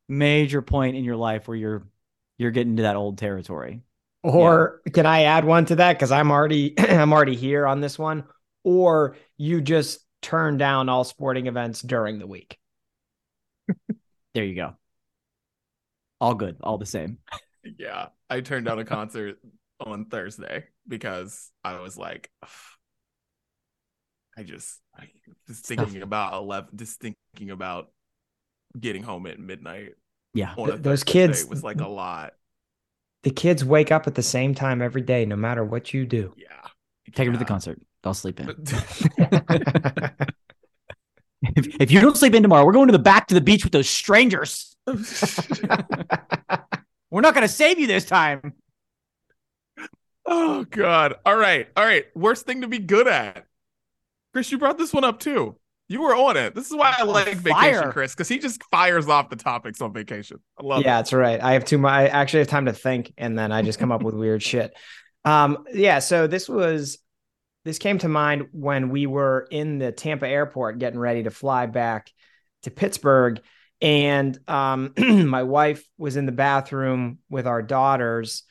[0.09, 1.87] major point in your life where you're
[2.39, 3.83] you're getting to that old territory.
[4.25, 4.93] Or yeah.
[4.93, 5.93] can I add one to that?
[5.93, 8.25] Because I'm already I'm already here on this one.
[8.65, 12.59] Or you just turn down all sporting events during the week.
[14.35, 14.75] there you go.
[16.21, 17.19] All good, all the same.
[17.79, 18.09] Yeah.
[18.31, 19.39] I turned down a concert
[19.81, 22.31] on Thursday because I was like,
[24.37, 25.09] I just I
[25.47, 27.93] just thinking about eleven just thinking about
[28.79, 29.93] getting home at midnight
[30.35, 30.53] yeah.
[30.57, 32.35] Th- those kids was like a lot.
[33.23, 36.35] The kids wake up at the same time every day, no matter what you do.
[36.37, 36.47] Yeah.
[37.07, 37.25] Take yeah.
[37.25, 37.81] them to the concert.
[38.03, 38.49] They'll sleep in.
[41.57, 43.65] if, if you don't sleep in tomorrow, we're going to the back to the beach
[43.65, 44.74] with those strangers.
[47.11, 48.55] we're not going to save you this time.
[50.27, 51.15] Oh God!
[51.27, 52.07] All right, all right.
[52.15, 53.45] Worst thing to be good at.
[54.33, 55.57] Chris, you brought this one up too.
[55.89, 56.55] You were on it.
[56.55, 59.93] This is why I like vacation, Chris, because he just fires off the topics on
[59.93, 60.39] vacation.
[60.59, 60.87] I love it.
[60.87, 60.99] yeah, it.
[61.01, 61.41] that's right.
[61.43, 61.93] I have too much.
[61.93, 64.73] I actually have time to think, and then I just come up with weird shit.
[65.27, 65.99] Um, yeah.
[65.99, 66.99] So this was
[67.65, 71.67] this came to mind when we were in the Tampa airport getting ready to fly
[71.67, 72.11] back
[72.63, 73.41] to Pittsburgh,
[73.81, 78.45] and um, my wife was in the bathroom with our daughters,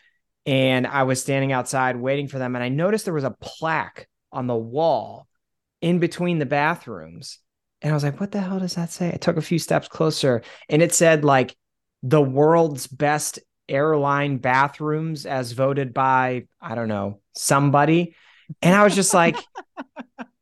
[0.46, 4.08] and I was standing outside waiting for them, and I noticed there was a plaque
[4.32, 5.28] on the wall
[5.82, 7.40] in between the bathrooms.
[7.82, 9.12] And I was like, what the hell does that say?
[9.14, 11.56] I took a few steps closer and it said like
[12.02, 18.16] the world's best airline bathrooms as voted by, I don't know, somebody.
[18.62, 19.36] And I was just like,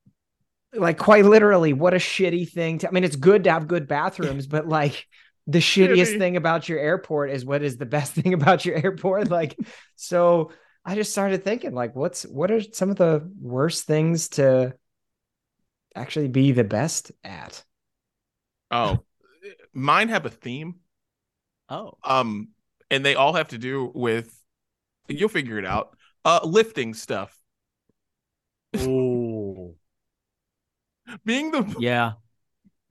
[0.73, 3.87] like quite literally, what a shitty thing to I mean, it's good to have good
[3.87, 5.07] bathrooms, but like
[5.47, 9.29] the shittiest thing about your airport is what is the best thing about your airport.
[9.29, 9.57] Like,
[9.95, 10.51] so
[10.85, 14.73] I just started thinking, like, what's what are some of the worst things to
[15.95, 17.63] actually be the best at?
[18.71, 18.99] Oh,
[19.73, 20.75] mine have a theme.
[21.69, 21.97] Oh.
[22.03, 22.49] Um,
[22.89, 24.37] and they all have to do with
[25.07, 25.95] you'll figure it out.
[26.23, 27.35] Uh, lifting stuff.
[28.77, 29.20] Oh.
[31.25, 32.13] Being the yeah.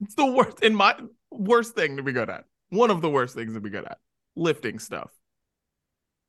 [0.01, 0.95] it's the worst in my
[1.31, 2.45] worst thing to be good at.
[2.69, 3.97] One of the worst things to be good at.
[4.35, 5.11] Lifting stuff.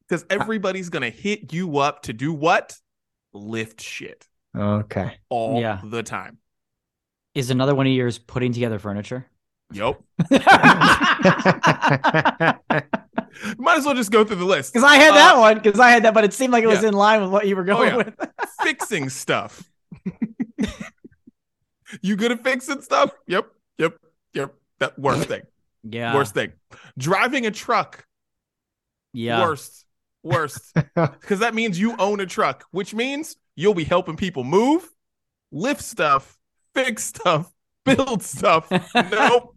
[0.08, 2.76] Because everybody's gonna hit you up to do what?
[3.32, 4.26] Lift shit
[4.56, 5.12] Okay.
[5.28, 5.80] all Yeah.
[5.84, 6.38] the time.
[7.34, 9.26] Is another one of yours putting together furniture?
[9.72, 10.02] Yup.
[10.18, 10.42] Because
[13.56, 14.72] Might as well just go through the list.
[14.74, 15.54] Because I had that Uh, one.
[15.60, 17.56] Because I had that, but it seemed like it was in line with what you
[17.56, 17.96] were going yeah.
[17.96, 18.14] with.
[18.62, 19.62] Fixing stuff.
[22.00, 23.10] You good at fixing stuff?
[23.26, 23.46] Yep.
[23.78, 23.96] Yep.
[24.34, 24.54] Yep.
[24.80, 25.42] That worst thing.
[25.84, 26.14] Yeah.
[26.14, 26.52] Worst thing.
[26.96, 28.06] Driving a truck.
[29.12, 29.42] Yeah.
[29.42, 29.84] Worst.
[30.22, 30.74] Worst.
[30.94, 34.88] Because that means you own a truck, which means you'll be helping people move,
[35.50, 36.38] lift stuff,
[36.74, 37.52] fix stuff,
[37.84, 38.70] build stuff.
[38.94, 39.56] nope.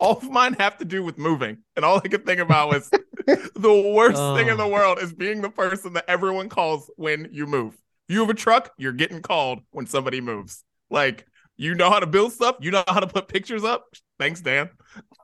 [0.00, 1.58] All of mine have to do with moving.
[1.76, 2.88] And all I could think about was
[3.26, 4.56] the worst thing in oh.
[4.56, 4.68] the Oh.
[4.68, 7.76] world is being the person that everyone calls when you move.
[8.08, 10.64] You have a truck, you're getting called when somebody moves.
[10.90, 13.86] Like, you know how to build stuff, you know how to put pictures up.
[14.18, 14.70] Thanks, Dan.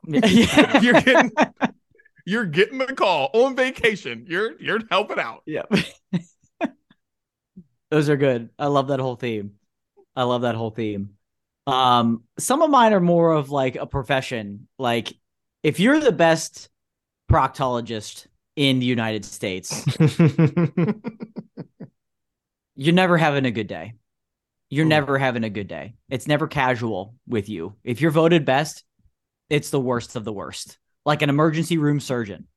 [0.07, 0.79] Yeah.
[0.81, 1.31] You're getting
[2.25, 4.25] you're getting the call on vacation.
[4.27, 5.43] You're you're helping out.
[5.45, 5.63] Yeah.
[7.91, 8.49] Those are good.
[8.57, 9.53] I love that whole theme.
[10.15, 11.11] I love that whole theme.
[11.67, 14.67] Um, some of mine are more of like a profession.
[14.79, 15.13] Like
[15.61, 16.69] if you're the best
[17.31, 19.85] proctologist in the United States,
[22.75, 23.93] you're never having a good day.
[24.69, 24.89] You're Ooh.
[24.89, 25.95] never having a good day.
[26.09, 27.75] It's never casual with you.
[27.83, 28.83] If you're voted best,
[29.49, 30.77] it's the worst of the worst.
[31.05, 32.47] Like an emergency room surgeon.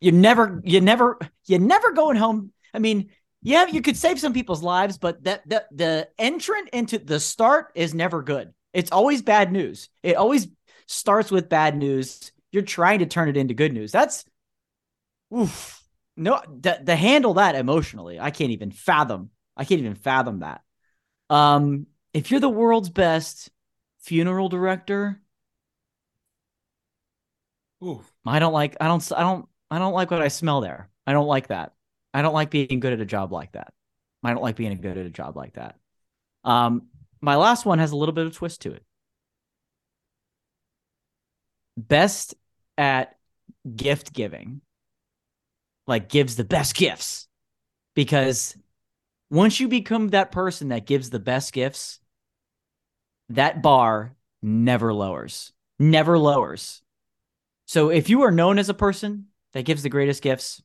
[0.00, 2.52] You never, you never, you never going home.
[2.74, 3.10] I mean,
[3.42, 7.70] yeah, you could save some people's lives, but that the the entrant into the start
[7.74, 8.52] is never good.
[8.72, 9.88] It's always bad news.
[10.02, 10.48] It always
[10.86, 12.32] starts with bad news.
[12.50, 13.92] You're trying to turn it into good news.
[13.92, 14.24] That's
[15.32, 15.80] oof.
[16.16, 19.30] No, to, to handle that emotionally, I can't even fathom.
[19.56, 20.62] I can't even fathom that.
[21.30, 23.50] Um, if you're the world's best
[24.00, 25.20] funeral director,
[27.82, 28.02] Ooh.
[28.24, 28.76] I don't like.
[28.80, 29.12] I don't.
[29.12, 29.48] I don't.
[29.70, 30.88] I don't like what I smell there.
[31.06, 31.74] I don't like that.
[32.14, 33.72] I don't like being good at a job like that.
[34.22, 35.76] I don't like being good at a job like that.
[36.42, 36.88] Um,
[37.20, 38.82] my last one has a little bit of twist to it.
[41.76, 42.34] Best
[42.78, 43.16] at
[43.74, 44.62] gift giving,
[45.86, 47.28] like gives the best gifts,
[47.94, 48.56] because
[49.30, 52.00] once you become that person that gives the best gifts,
[53.30, 56.82] that bar never lowers, never lowers.
[57.66, 60.62] So if you are known as a person that gives the greatest gifts,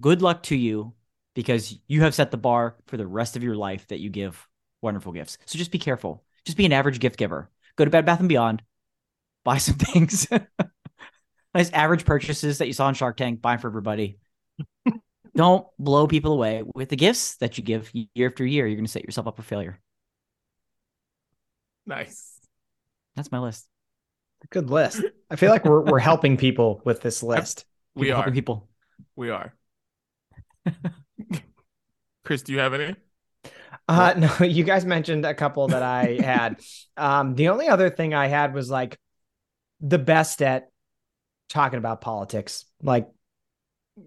[0.00, 0.94] good luck to you
[1.34, 4.48] because you have set the bar for the rest of your life that you give
[4.82, 5.38] wonderful gifts.
[5.46, 6.24] So just be careful.
[6.44, 7.50] Just be an average gift giver.
[7.76, 8.62] Go to Bed Bath and Beyond,
[9.44, 10.26] buy some things.
[11.54, 14.18] nice average purchases that you saw on Shark Tank, buy for everybody.
[15.36, 18.66] Don't blow people away with the gifts that you give year after year.
[18.66, 19.80] You're going to set yourself up for failure.
[21.86, 22.38] Nice.
[23.16, 23.66] That's my list.
[24.50, 25.02] Good list.
[25.30, 27.64] I feel like we're we're helping people with this list.
[27.94, 28.16] We People are.
[28.16, 28.68] helping people.
[29.16, 29.54] We are.
[32.24, 32.94] Chris, do you have any?
[33.88, 36.60] Uh no, you guys mentioned a couple that I had.
[36.96, 38.98] Um the only other thing I had was like
[39.80, 40.68] the best at
[41.48, 42.66] talking about politics.
[42.82, 43.08] Like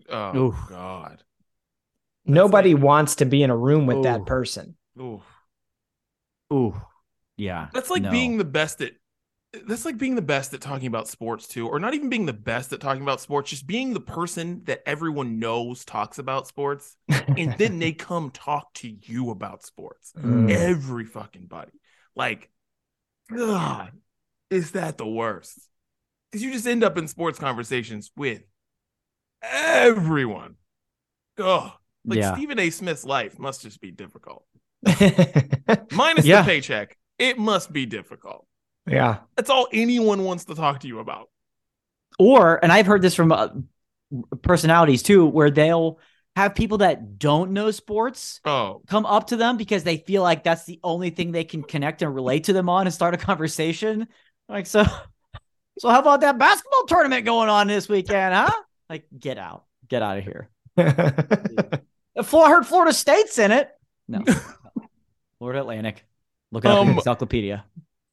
[0.09, 0.55] Oh Oof.
[0.69, 1.23] God.
[2.25, 4.03] nobody wants to be in a room with Ooh.
[4.03, 4.75] that person.
[4.99, 5.21] Ooh.
[6.53, 6.79] Ooh,
[7.35, 7.67] yeah.
[7.73, 8.11] That's like no.
[8.11, 8.93] being the best at
[9.65, 12.33] that's like being the best at talking about sports too, or not even being the
[12.33, 16.97] best at talking about sports, just being the person that everyone knows talks about sports,
[17.09, 20.13] and then they come talk to you about sports.
[20.17, 20.51] Mm.
[20.51, 21.71] Every fucking body.
[22.15, 22.49] Like,
[23.33, 23.91] God,
[24.49, 25.59] is that the worst?
[26.31, 28.41] Because you just end up in sports conversations with
[29.41, 30.55] everyone.
[31.37, 31.73] Oh,
[32.05, 32.33] like Yeah.
[32.35, 32.69] Stephen A.
[32.69, 34.45] Smith's life must just be difficult.
[35.91, 36.41] Minus Yeah.
[36.41, 38.45] the paycheck, it must be difficult.
[38.87, 39.17] yeah.
[39.35, 41.29] That's all anyone wants to talk to you about.
[42.19, 43.49] or and I've heard this from uh,
[44.41, 45.99] personalities too, where they'll
[46.35, 50.43] have people that don't know sports Oh, come up to them because they feel like
[50.43, 53.17] that's the only thing they can connect and relate to them on and start a
[53.17, 54.07] conversation.
[54.47, 54.83] Like so,
[55.79, 58.51] so how about that basketball tournament going on this weekend, huh?
[58.89, 60.49] Like, get out, get out of here.
[60.77, 63.69] Florida, I heard Florida State's in it.
[64.07, 64.23] No,
[65.39, 66.05] Florida Atlantic.
[66.51, 67.65] Look it up in Um, the encyclopedia.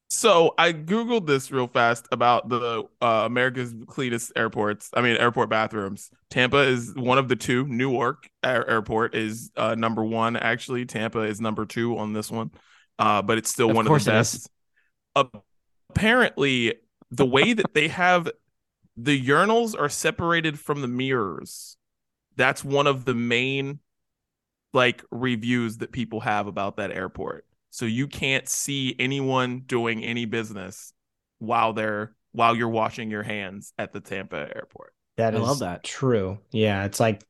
[0.09, 4.89] so I googled this real fast about the uh, America's cleanest airports.
[4.93, 6.09] I mean, airport bathrooms.
[6.29, 7.65] Tampa is one of the two.
[7.67, 10.35] Newark Air- Airport is uh, number one.
[10.35, 12.51] Actually, Tampa is number two on this one.
[12.99, 14.47] uh, but it's still Of one of the it is.
[15.15, 15.31] best.
[15.89, 16.75] apparently,
[17.11, 18.29] the way that they have
[18.97, 21.77] the urinals are separated from the mirrors.
[22.35, 23.79] That's one of the main
[24.73, 27.45] like reviews that people have about that airport.
[27.71, 30.93] So you can't see anyone doing any business
[31.39, 34.93] while they're while you're washing your hands at the Tampa airport.
[35.17, 35.83] That I is love that.
[35.83, 36.39] true.
[36.51, 37.23] Yeah, it's like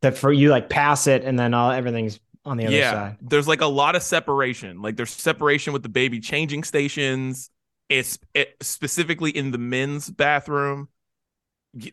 [0.00, 3.16] that for you like pass it and then all everything's on the other yeah, side.
[3.22, 4.82] there's like a lot of separation.
[4.82, 7.50] Like there's separation with the baby changing stations.
[7.92, 10.88] It's it, specifically in the men's bathroom.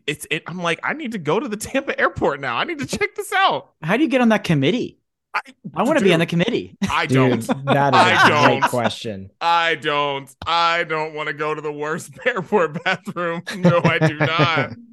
[0.07, 0.43] It's it.
[0.47, 2.55] I'm like, I need to go to the Tampa airport now.
[2.55, 3.73] I need to check this out.
[3.81, 4.99] How do you get on that committee?
[5.33, 5.41] I,
[5.75, 6.75] I want to be on the committee.
[6.89, 7.41] I don't.
[7.65, 8.69] that is I a great don't.
[8.69, 9.29] question.
[9.41, 10.33] I don't.
[10.47, 13.43] I don't want to go to the worst airport bathroom.
[13.57, 14.73] No, I do not.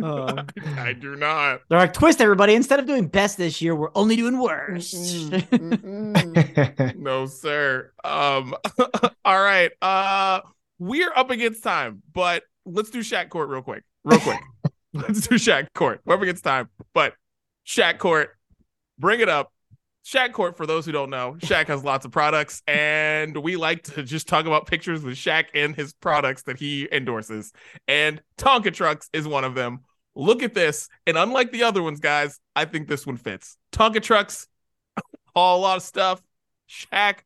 [0.00, 1.60] Um, I do not.
[1.68, 2.54] They're like, twist everybody.
[2.54, 4.94] Instead of doing best this year, we're only doing worst.
[6.96, 7.92] no, sir.
[8.04, 8.54] Um.
[9.24, 9.70] all right.
[9.82, 10.40] Uh,
[10.78, 13.84] we're up against time, but let's do Shaq Court real quick.
[14.04, 14.40] Real quick.
[14.92, 16.00] let's do Shaq Court.
[16.04, 17.14] We're up against time, but
[17.66, 18.30] Shaq Court.
[18.98, 19.52] Bring it up.
[20.04, 23.84] Shaq Court, for those who don't know, Shaq has lots of products, and we like
[23.84, 27.52] to just talk about pictures with Shaq and his products that he endorses.
[27.86, 29.80] And Tonka Trucks is one of them.
[30.14, 30.88] Look at this.
[31.06, 33.56] And unlike the other ones, guys, I think this one fits.
[33.72, 34.48] Tonka Trucks
[35.34, 36.20] haul a lot of stuff.
[36.68, 37.18] Shaq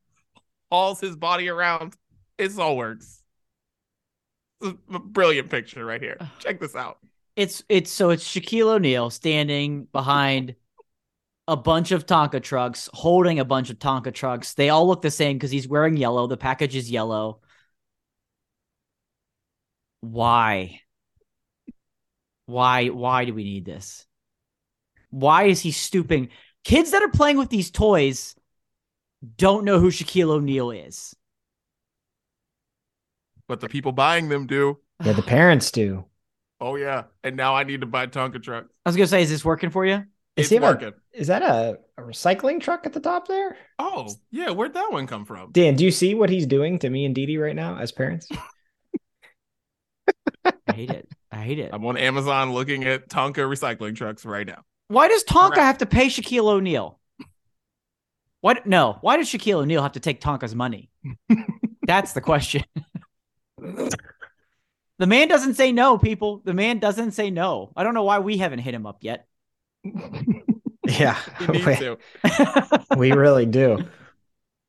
[0.71, 1.95] hauls his body around.
[2.39, 3.23] It all works.
[4.61, 6.19] Brilliant picture right here.
[6.41, 6.99] Check this out.
[7.37, 10.55] It's it's so it's Shaquille O'Neal standing behind
[11.49, 14.55] a bunch of Tonka trucks, holding a bunch of Tonka trucks.
[14.55, 16.27] They all look the same because he's wearing yellow.
[16.27, 17.41] The package is yellow.
[20.01, 20.81] Why?
[22.47, 22.89] Why?
[22.89, 24.07] Why do we need this?
[25.11, 26.31] Why is he stooping?
[26.65, 28.35] Kids that are playing with these toys
[29.37, 31.15] don't know who Shaquille O'Neal is.
[33.49, 34.79] But the people buying them do.
[35.05, 36.07] yeah, the parents do.
[36.61, 37.05] Oh yeah.
[37.23, 38.69] And now I need to buy Tonka trucks.
[38.85, 40.05] I was gonna say, is this working for you?
[40.37, 43.57] Is It's he have a- Is that a, a recycling truck at the top there?
[43.79, 44.51] Oh, yeah.
[44.51, 45.51] Where'd that one come from?
[45.53, 48.29] Dan, do you see what he's doing to me and Didi right now as parents?
[50.45, 51.09] I hate it.
[51.33, 51.71] I hate it.
[51.73, 54.63] I'm on Amazon looking at Tonka recycling trucks right now.
[54.89, 55.63] Why does Tonka Correct.
[55.63, 57.01] have to pay Shaquille O'Neal?
[58.43, 58.67] What?
[58.67, 58.99] No.
[59.01, 60.91] Why does Shaquille O'Neal have to take Tonka's money?
[61.87, 62.63] That's the question.
[63.59, 66.43] the man doesn't say no, people.
[66.45, 67.73] The man doesn't say no.
[67.75, 69.27] I don't know why we haven't hit him up yet.
[70.89, 71.19] Yeah,
[71.49, 71.97] we,
[72.97, 73.79] we really do.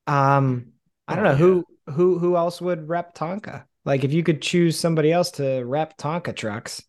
[0.07, 0.73] Um,
[1.07, 3.63] I don't know who who who else would rep Tonka.
[3.85, 6.83] Like, if you could choose somebody else to rep Tonka trucks,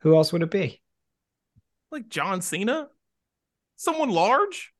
[0.00, 0.80] who else would it be?
[1.92, 2.88] Like John Cena?
[3.76, 4.72] Someone large?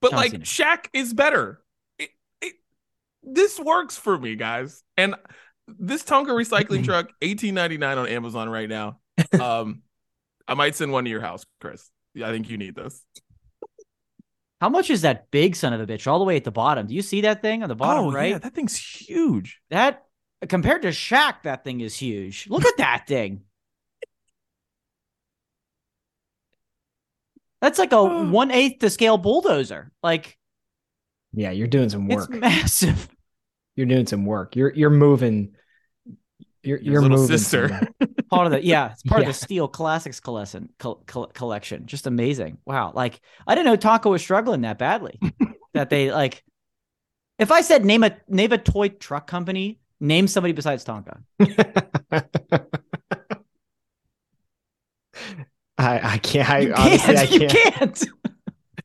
[0.00, 0.44] But John like Cena.
[0.44, 1.60] Shaq is better.
[1.98, 2.54] It, it,
[3.22, 4.82] this works for me, guys.
[4.96, 5.14] And
[5.66, 9.00] this Tonka recycling truck, eighteen ninety nine on Amazon right now.
[9.38, 9.82] Um,
[10.48, 11.90] I might send one to your house, Chris.
[12.14, 13.04] Yeah, I think you need this.
[14.60, 16.86] How much is that big son of a bitch all the way at the bottom?
[16.88, 18.30] Do you see that thing on the bottom oh, right?
[18.30, 19.60] yeah, that thing's huge.
[19.70, 20.04] That
[20.48, 22.48] compared to Shaq, that thing is huge.
[22.48, 23.42] Look at that thing.
[27.60, 28.30] That's like a oh.
[28.30, 29.92] one eighth to scale bulldozer.
[30.02, 30.36] Like
[31.32, 32.30] Yeah, you're doing some it's work.
[32.30, 33.08] massive.
[33.76, 34.56] You're doing some work.
[34.56, 35.54] You're you're moving.
[36.62, 37.68] You're Your little moving sister.
[38.30, 39.28] Part of the yeah, it's part Yeah.
[39.28, 40.68] of the Steel Classics collection.
[40.78, 42.58] Col- col- collection, just amazing.
[42.66, 45.18] Wow, like I didn't know Tonka was struggling that badly.
[45.74, 46.44] that they like.
[47.38, 51.22] If I said name a name a toy truck company, name somebody besides Tonka.
[55.78, 56.48] I I can't.
[56.50, 57.18] I You honestly can't.
[57.18, 57.52] I You can't.
[57.74, 58.04] can't.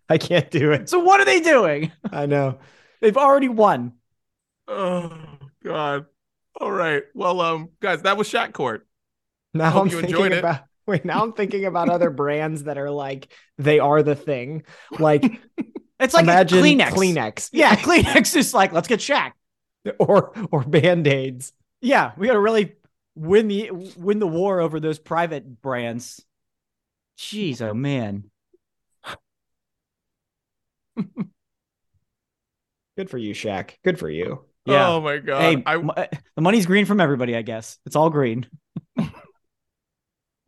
[0.10, 0.90] I can't do it.
[0.90, 1.92] So what are they doing?
[2.12, 2.60] I know.
[3.02, 3.94] They've already won.
[4.68, 5.12] Oh
[5.64, 6.06] God.
[6.60, 7.04] All right.
[7.14, 8.88] Well, um, guys, that was Shaq Court.
[9.54, 10.40] Now I'm you thinking enjoyed it.
[10.40, 10.62] about.
[10.86, 14.64] Wait, now I'm thinking about other brands that are like they are the thing.
[15.00, 15.24] Like
[16.00, 16.90] It's like imagine Kleenex.
[16.90, 17.50] Kleenex.
[17.54, 19.32] Yeah, Kleenex is like, let's get Shaq.
[20.00, 21.54] or or band-aids.
[21.82, 22.76] Yeah, we got to really
[23.16, 26.24] win the win the war over those private brands.
[27.18, 28.30] Jeez, oh man.
[32.98, 33.72] Good for you, Shaq.
[33.84, 34.46] Good for you.
[34.66, 34.88] Yeah.
[34.90, 35.42] Oh my God.
[35.42, 36.06] hey, I, uh,
[36.36, 37.78] the money's green from everybody, I guess.
[37.86, 38.48] It's all green.
[38.98, 39.12] I'm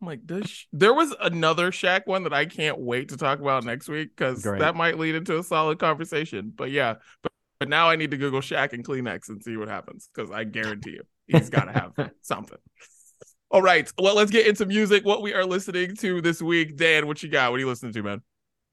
[0.00, 3.64] like, does sh- there was another Shaq one that I can't wait to talk about
[3.64, 6.52] next week because that might lead into a solid conversation.
[6.54, 9.68] But yeah, but, but now I need to Google Shaq and Kleenex and see what
[9.68, 12.58] happens because I guarantee you he's got to have something.
[13.50, 15.04] All right, well, let's get into music.
[15.04, 17.06] What we are listening to this week, Dan?
[17.06, 17.50] What you got?
[17.50, 18.22] What are you listening to, man?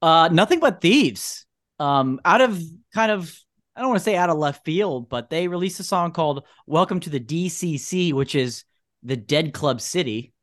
[0.01, 1.45] Uh, nothing but thieves.
[1.79, 2.61] um, out of
[2.93, 3.33] kind of
[3.76, 6.45] I don't want to say out of left field, but they released a song called
[6.67, 8.63] "Welcome to the DCC," which is
[9.01, 10.34] the Dead Club City.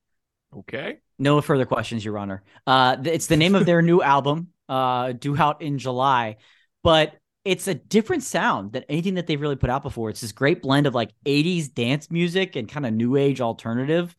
[0.57, 0.99] Okay.
[1.19, 2.43] No further questions, Your Honor.
[2.67, 6.37] Uh, it's the name of their new album, uh, due out in July,
[6.83, 7.15] but
[7.45, 10.11] it's a different sound than anything that they've really put out before.
[10.11, 14.15] It's this great blend of like 80s dance music and kind of new age alternative.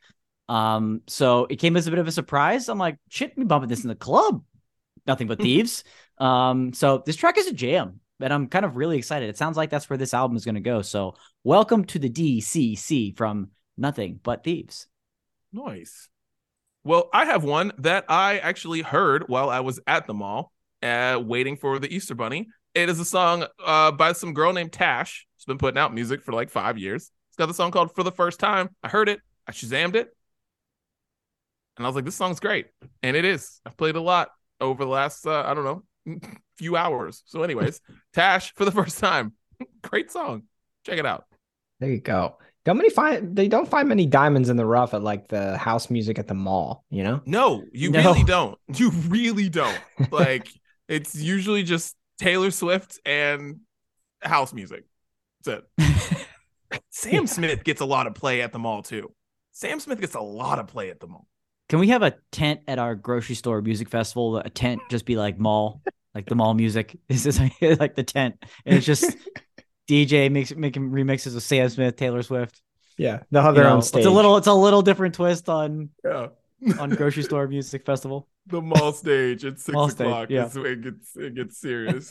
[0.49, 2.68] Um, so it came as a bit of a surprise.
[2.68, 4.43] I'm like, shit, me bumping this in the club.
[5.05, 5.84] Nothing but thieves.
[6.18, 9.30] um, so this track is a jam, and I'm kind of really excited.
[9.30, 10.82] It sounds like that's where this album is going to go.
[10.82, 14.88] So welcome to the DCC from Nothing But Thieves.
[15.51, 16.09] Nice.
[16.84, 20.51] Well, I have one that I actually heard while I was at the mall,
[20.82, 22.47] uh, waiting for the Easter Bunny.
[22.74, 25.28] It is a song uh, by some girl named Tash.
[25.38, 27.11] She's been putting out music for like five years.
[27.30, 29.19] It's got the song called "For the First Time." I heard it.
[29.47, 30.15] I shazammed it,
[31.78, 32.67] and I was like, "This song's great,"
[33.03, 33.59] and it is.
[33.65, 35.84] I've played a lot over the last uh, I don't know
[36.62, 37.24] few hours.
[37.26, 37.82] So, anyways,
[38.14, 39.34] Tash for the first time.
[39.82, 40.43] great song.
[40.86, 41.26] Check it out.
[41.80, 42.38] There you go.
[42.64, 45.89] Don't many find they don't find many diamonds in the rough at like the house
[45.89, 47.20] music at the mall, you know?
[47.26, 47.99] No, you No.
[48.03, 48.57] really don't.
[48.76, 49.80] You really don't.
[50.12, 50.47] like
[50.88, 53.62] it's usually just Taylor Swift and
[54.22, 54.84] house music.
[55.43, 56.28] That's it.
[56.91, 59.12] Sam Smith gets a lot of play at the mall too.
[59.53, 61.26] Sam Smith gets a lot of play at the mall.
[61.68, 64.38] Can we have a tent at our grocery store music festival?
[64.38, 65.82] A tent just be like mall,
[66.16, 66.97] like the mall music.
[67.07, 68.36] This is like the tent,
[68.66, 69.16] and it's just
[69.89, 72.62] DJ makes making remixes of Sam Smith, Taylor Swift.
[72.97, 73.24] Yeah.
[73.32, 73.99] They'll have You their know, stage.
[73.99, 76.28] It's a little, it's a little different twist on Yeah.
[76.80, 78.28] on grocery store music festival.
[78.47, 80.30] the mall stage at six Mall stage, o'clock.
[80.30, 80.45] yeah.
[80.45, 82.09] is- It gets it gets serious.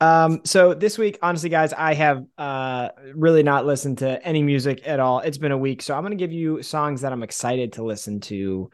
[0.00, 4.82] um so this week honestly guys i have uh really not listened to any music
[4.86, 7.22] at all it's been a week so i'm going to give you songs that i'm
[7.22, 8.68] excited to listen to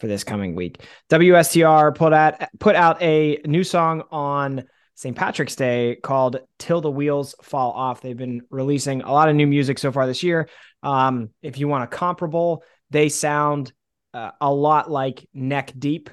[0.00, 5.56] for this coming week wstr put out put out a new song on st patrick's
[5.56, 9.78] day called till the wheels fall off they've been releasing a lot of new music
[9.78, 10.48] so far this year
[10.82, 13.72] um if you want a comparable they sound
[14.12, 16.10] uh, a lot like neck deep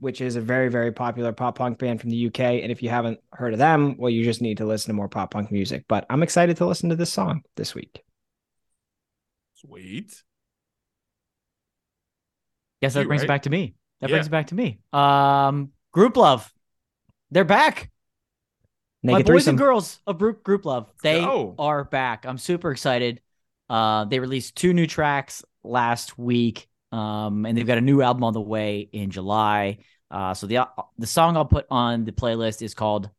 [0.00, 2.40] which is a very, very popular pop punk band from the UK.
[2.40, 5.08] And if you haven't heard of them, well, you just need to listen to more
[5.08, 5.84] pop punk music.
[5.88, 8.02] But I'm excited to listen to this song this week.
[9.54, 10.22] Sweet.
[12.80, 13.26] Guess that You, brings right?
[13.26, 13.74] it back to me.
[14.00, 14.14] That Yeah.
[14.14, 14.78] brings it back to me.
[14.92, 16.52] Um, Group Love,
[17.30, 17.90] they're back.
[19.02, 19.50] My boys threesome.
[19.50, 21.54] and girls of Group Group Love, they go.
[21.58, 22.26] are back.
[22.26, 23.20] I'm super excited.
[23.70, 28.24] Uh, they released two new tracks last week, um, and they've got a new album
[28.24, 29.78] on the way in July.
[30.10, 30.66] Uh, so the
[30.98, 33.10] the song I'll put on the playlist is called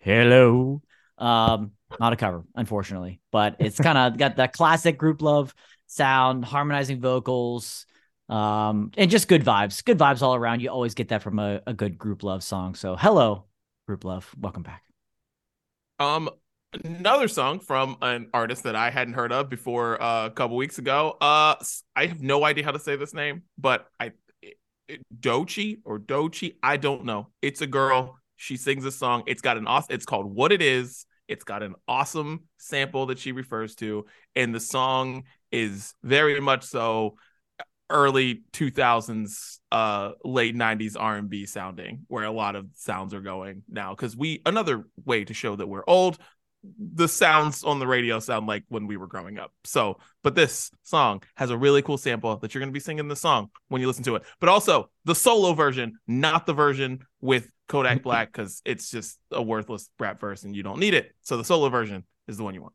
[0.00, 0.82] "Hello."
[1.18, 5.54] Um, not a cover, unfortunately, but it's kind of got that classic Group Love
[5.86, 7.86] sound, harmonizing vocals,
[8.28, 9.84] um, and just good vibes.
[9.84, 10.60] Good vibes all around.
[10.60, 12.74] You always get that from a, a good Group Love song.
[12.74, 13.44] So, hello,
[13.86, 14.34] Group Love.
[14.38, 14.82] Welcome back.
[15.98, 16.30] Um,
[16.84, 20.78] another song from an artist that I hadn't heard of before uh, a couple weeks
[20.78, 21.16] ago.
[21.20, 21.56] Uh,
[21.96, 24.12] I have no idea how to say this name, but I,
[25.18, 27.28] Doechii or Doechii, I don't know.
[27.42, 28.18] It's a girl.
[28.36, 29.24] She sings a song.
[29.26, 29.94] It's got an awesome.
[29.94, 34.54] It's called "What It Is." It's got an awesome sample that she refers to, and
[34.54, 37.16] the song is very much so
[37.90, 43.94] early 2000s uh late 90s r&b sounding where a lot of sounds are going now
[43.94, 46.18] because we another way to show that we're old
[46.78, 49.52] the sounds on the radio sound like when we were growing up.
[49.64, 53.08] So but this song has a really cool sample that you're going to be singing
[53.08, 54.24] the song when you listen to it.
[54.40, 59.42] But also the solo version not the version with kodak black because it's just a
[59.42, 61.12] worthless rap verse and you don't need it.
[61.22, 62.74] So the solo version is the one you want.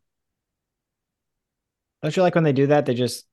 [2.02, 2.86] Don't you like when they do that?
[2.86, 3.26] They just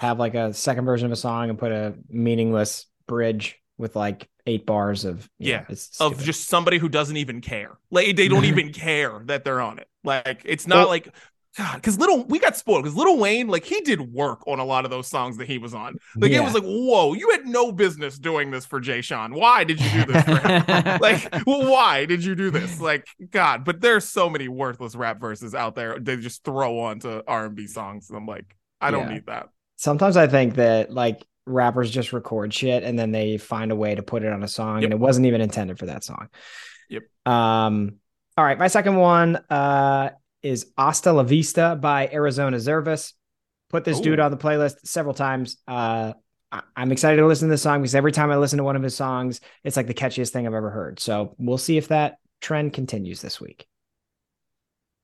[0.00, 4.28] have like a second version of a song and put a meaningless bridge with like
[4.46, 7.78] eight bars of Yeah, it's of just somebody who doesn't even care.
[7.90, 9.88] Like they don't even care that they're on it.
[10.02, 11.14] Like it's not Well- like
[11.58, 14.64] God, because little we got spoiled because Lil Wayne, like he did work on a
[14.64, 15.96] lot of those songs that he was on.
[16.16, 19.34] Like it was like, whoa, you had no business doing this for Jay Sean.
[19.34, 20.28] Why did you do this
[21.00, 22.80] like, well, why did you do this?
[22.80, 27.20] Like, God, but there's so many worthless rap verses out there they just throw onto
[27.26, 28.08] R and B songs.
[28.10, 29.14] And I'm like, I don't Yeah.
[29.14, 29.48] need that.
[29.80, 33.94] Sometimes I think that like rappers just record shit and then they find a way
[33.94, 34.84] to put it on a song Yep.
[34.84, 36.28] and it wasn't even intended for that song.
[36.90, 37.02] Yep.
[37.24, 37.94] Um
[38.36, 40.10] all right, my second one uh
[40.42, 43.14] is Hasta La Vista by Arizona Zervas.
[43.70, 45.56] Put this dude on the playlist several times.
[45.66, 46.12] Uh
[46.52, 48.76] I- I'm excited to listen to this song because every time I listen to one
[48.76, 51.00] of his songs, it's like the catchiest thing I've ever heard.
[51.00, 53.66] So we'll see if that trend continues this week.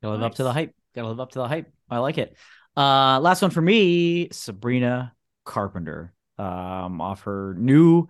[0.03, 0.74] Gotta live up to the hype.
[0.95, 1.72] Gotta live up to the hype.
[1.89, 2.37] I like it.
[2.77, 5.14] Uh, last one for me, Sabrina
[5.45, 6.12] Carpenter.
[6.39, 8.09] Um, off her new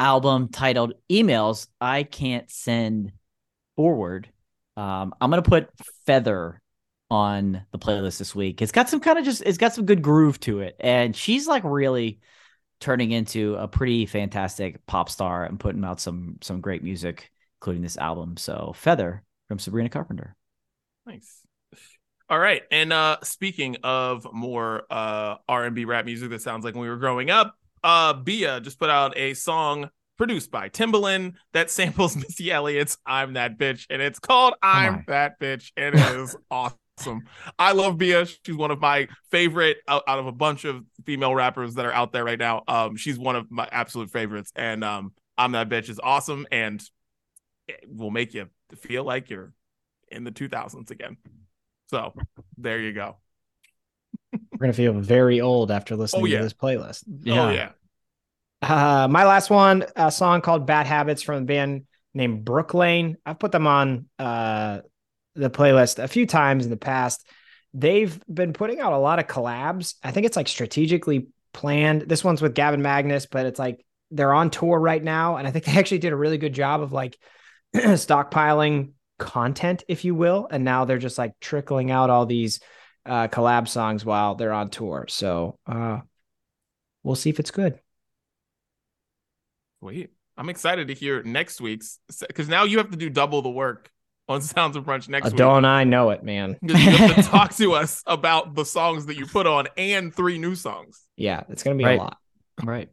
[0.00, 3.12] album titled Emails I Can't Send
[3.76, 4.28] Forward.
[4.76, 5.70] Um, I'm gonna put
[6.06, 6.60] Feather
[7.10, 8.62] on the playlist this week.
[8.62, 10.76] It's got some kind of just it's got some good groove to it.
[10.80, 12.20] And she's like really
[12.80, 17.30] turning into a pretty fantastic pop star and putting out some some great music,
[17.60, 18.36] including this album.
[18.36, 20.34] So Feather from Sabrina Carpenter.
[21.06, 21.39] Nice.
[22.30, 22.62] All right.
[22.70, 26.96] And uh speaking of more uh R&B rap music that sounds like when we were
[26.96, 32.52] growing up, uh Bia just put out a song produced by Timbaland that samples Missy
[32.52, 35.04] Elliott's I'm That Bitch and it's called I'm on.
[35.08, 37.22] That Bitch and it is awesome.
[37.58, 38.26] I love Bia.
[38.26, 41.92] She's one of my favorite out, out of a bunch of female rappers that are
[41.92, 42.62] out there right now.
[42.68, 46.80] Um she's one of my absolute favorites and um I'm That Bitch is awesome and
[47.66, 49.52] it will make you feel like you're
[50.12, 51.16] in the 2000s again.
[51.90, 52.14] So
[52.56, 53.16] there you go.
[54.32, 56.38] We're gonna feel very old after listening Oh, yeah.
[56.38, 57.02] to this playlist.
[57.26, 57.70] Oh yeah.
[58.62, 63.16] Uh, my last one, a song called "Bad Habits" from a band named Brooklane.
[63.26, 64.82] I've put them on uh,
[65.34, 67.26] the playlist a few times in the past.
[67.74, 69.94] They've been putting out a lot of collabs.
[70.02, 72.02] I think it's like strategically planned.
[72.02, 75.50] This one's with Gavin Magnus, but it's like they're on tour right now, and I
[75.50, 77.18] think they actually did a really good job of like
[77.74, 80.48] stockpiling content, if you will.
[80.50, 82.58] And now they're just like trickling out all these
[83.06, 85.06] uh, collab songs while they're on tour.
[85.08, 86.00] So uh,
[87.04, 87.78] we'll see if it's good.
[89.80, 93.50] Wait, I'm excited to hear next week's because now you have to do double the
[93.50, 93.90] work
[94.28, 95.36] on Sounds of Brunch next Uh, week.
[95.38, 96.56] don't I know it, man?
[96.62, 100.38] You have to talk to us about the songs that you put on and three
[100.38, 101.00] new songs.
[101.16, 101.98] Yeah, it's gonna be Right.
[101.98, 102.18] a lot.
[102.62, 102.88] Right.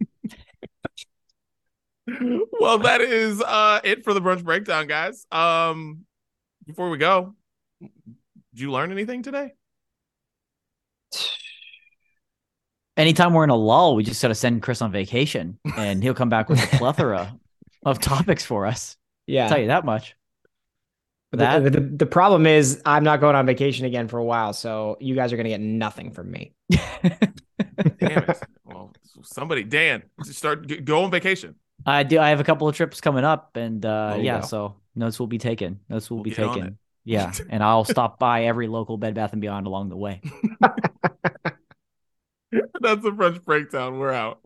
[2.59, 5.25] well, that is uh it for the brunch breakdown, guys.
[5.31, 6.05] Um
[6.67, 7.33] before we go,
[7.81, 7.89] did
[8.53, 9.53] you learn anything today?
[12.97, 16.29] Anytime we're in a lull, we just gotta send Chris on vacation and he'll come
[16.29, 17.35] back with a plethora
[17.85, 18.97] of topics for us.
[19.27, 19.43] Yeah.
[19.43, 19.49] I'll Yeah.
[19.49, 20.15] tell you that much.
[21.31, 24.23] But that- the, the, the problem is I'm not going on vacation again for a
[24.25, 26.53] while, so you guys are gonna get nothing from me.
[26.71, 28.39] Damn it.
[28.65, 28.91] well,
[29.23, 31.55] somebody, Dan, start go on vacation.
[31.87, 32.19] I do.
[32.19, 34.41] I have a couple of trips coming up, and uh, you yeah, go.
[34.41, 35.79] so notes will be taken.
[35.89, 36.63] Notes will We'll be get on it.
[36.63, 36.77] taken.
[37.05, 40.21] Yeah, and I'll stop by every local Bed Bath and Beyond along the way.
[42.79, 43.99] That's the brunch breakdown.
[43.99, 44.41] We're out.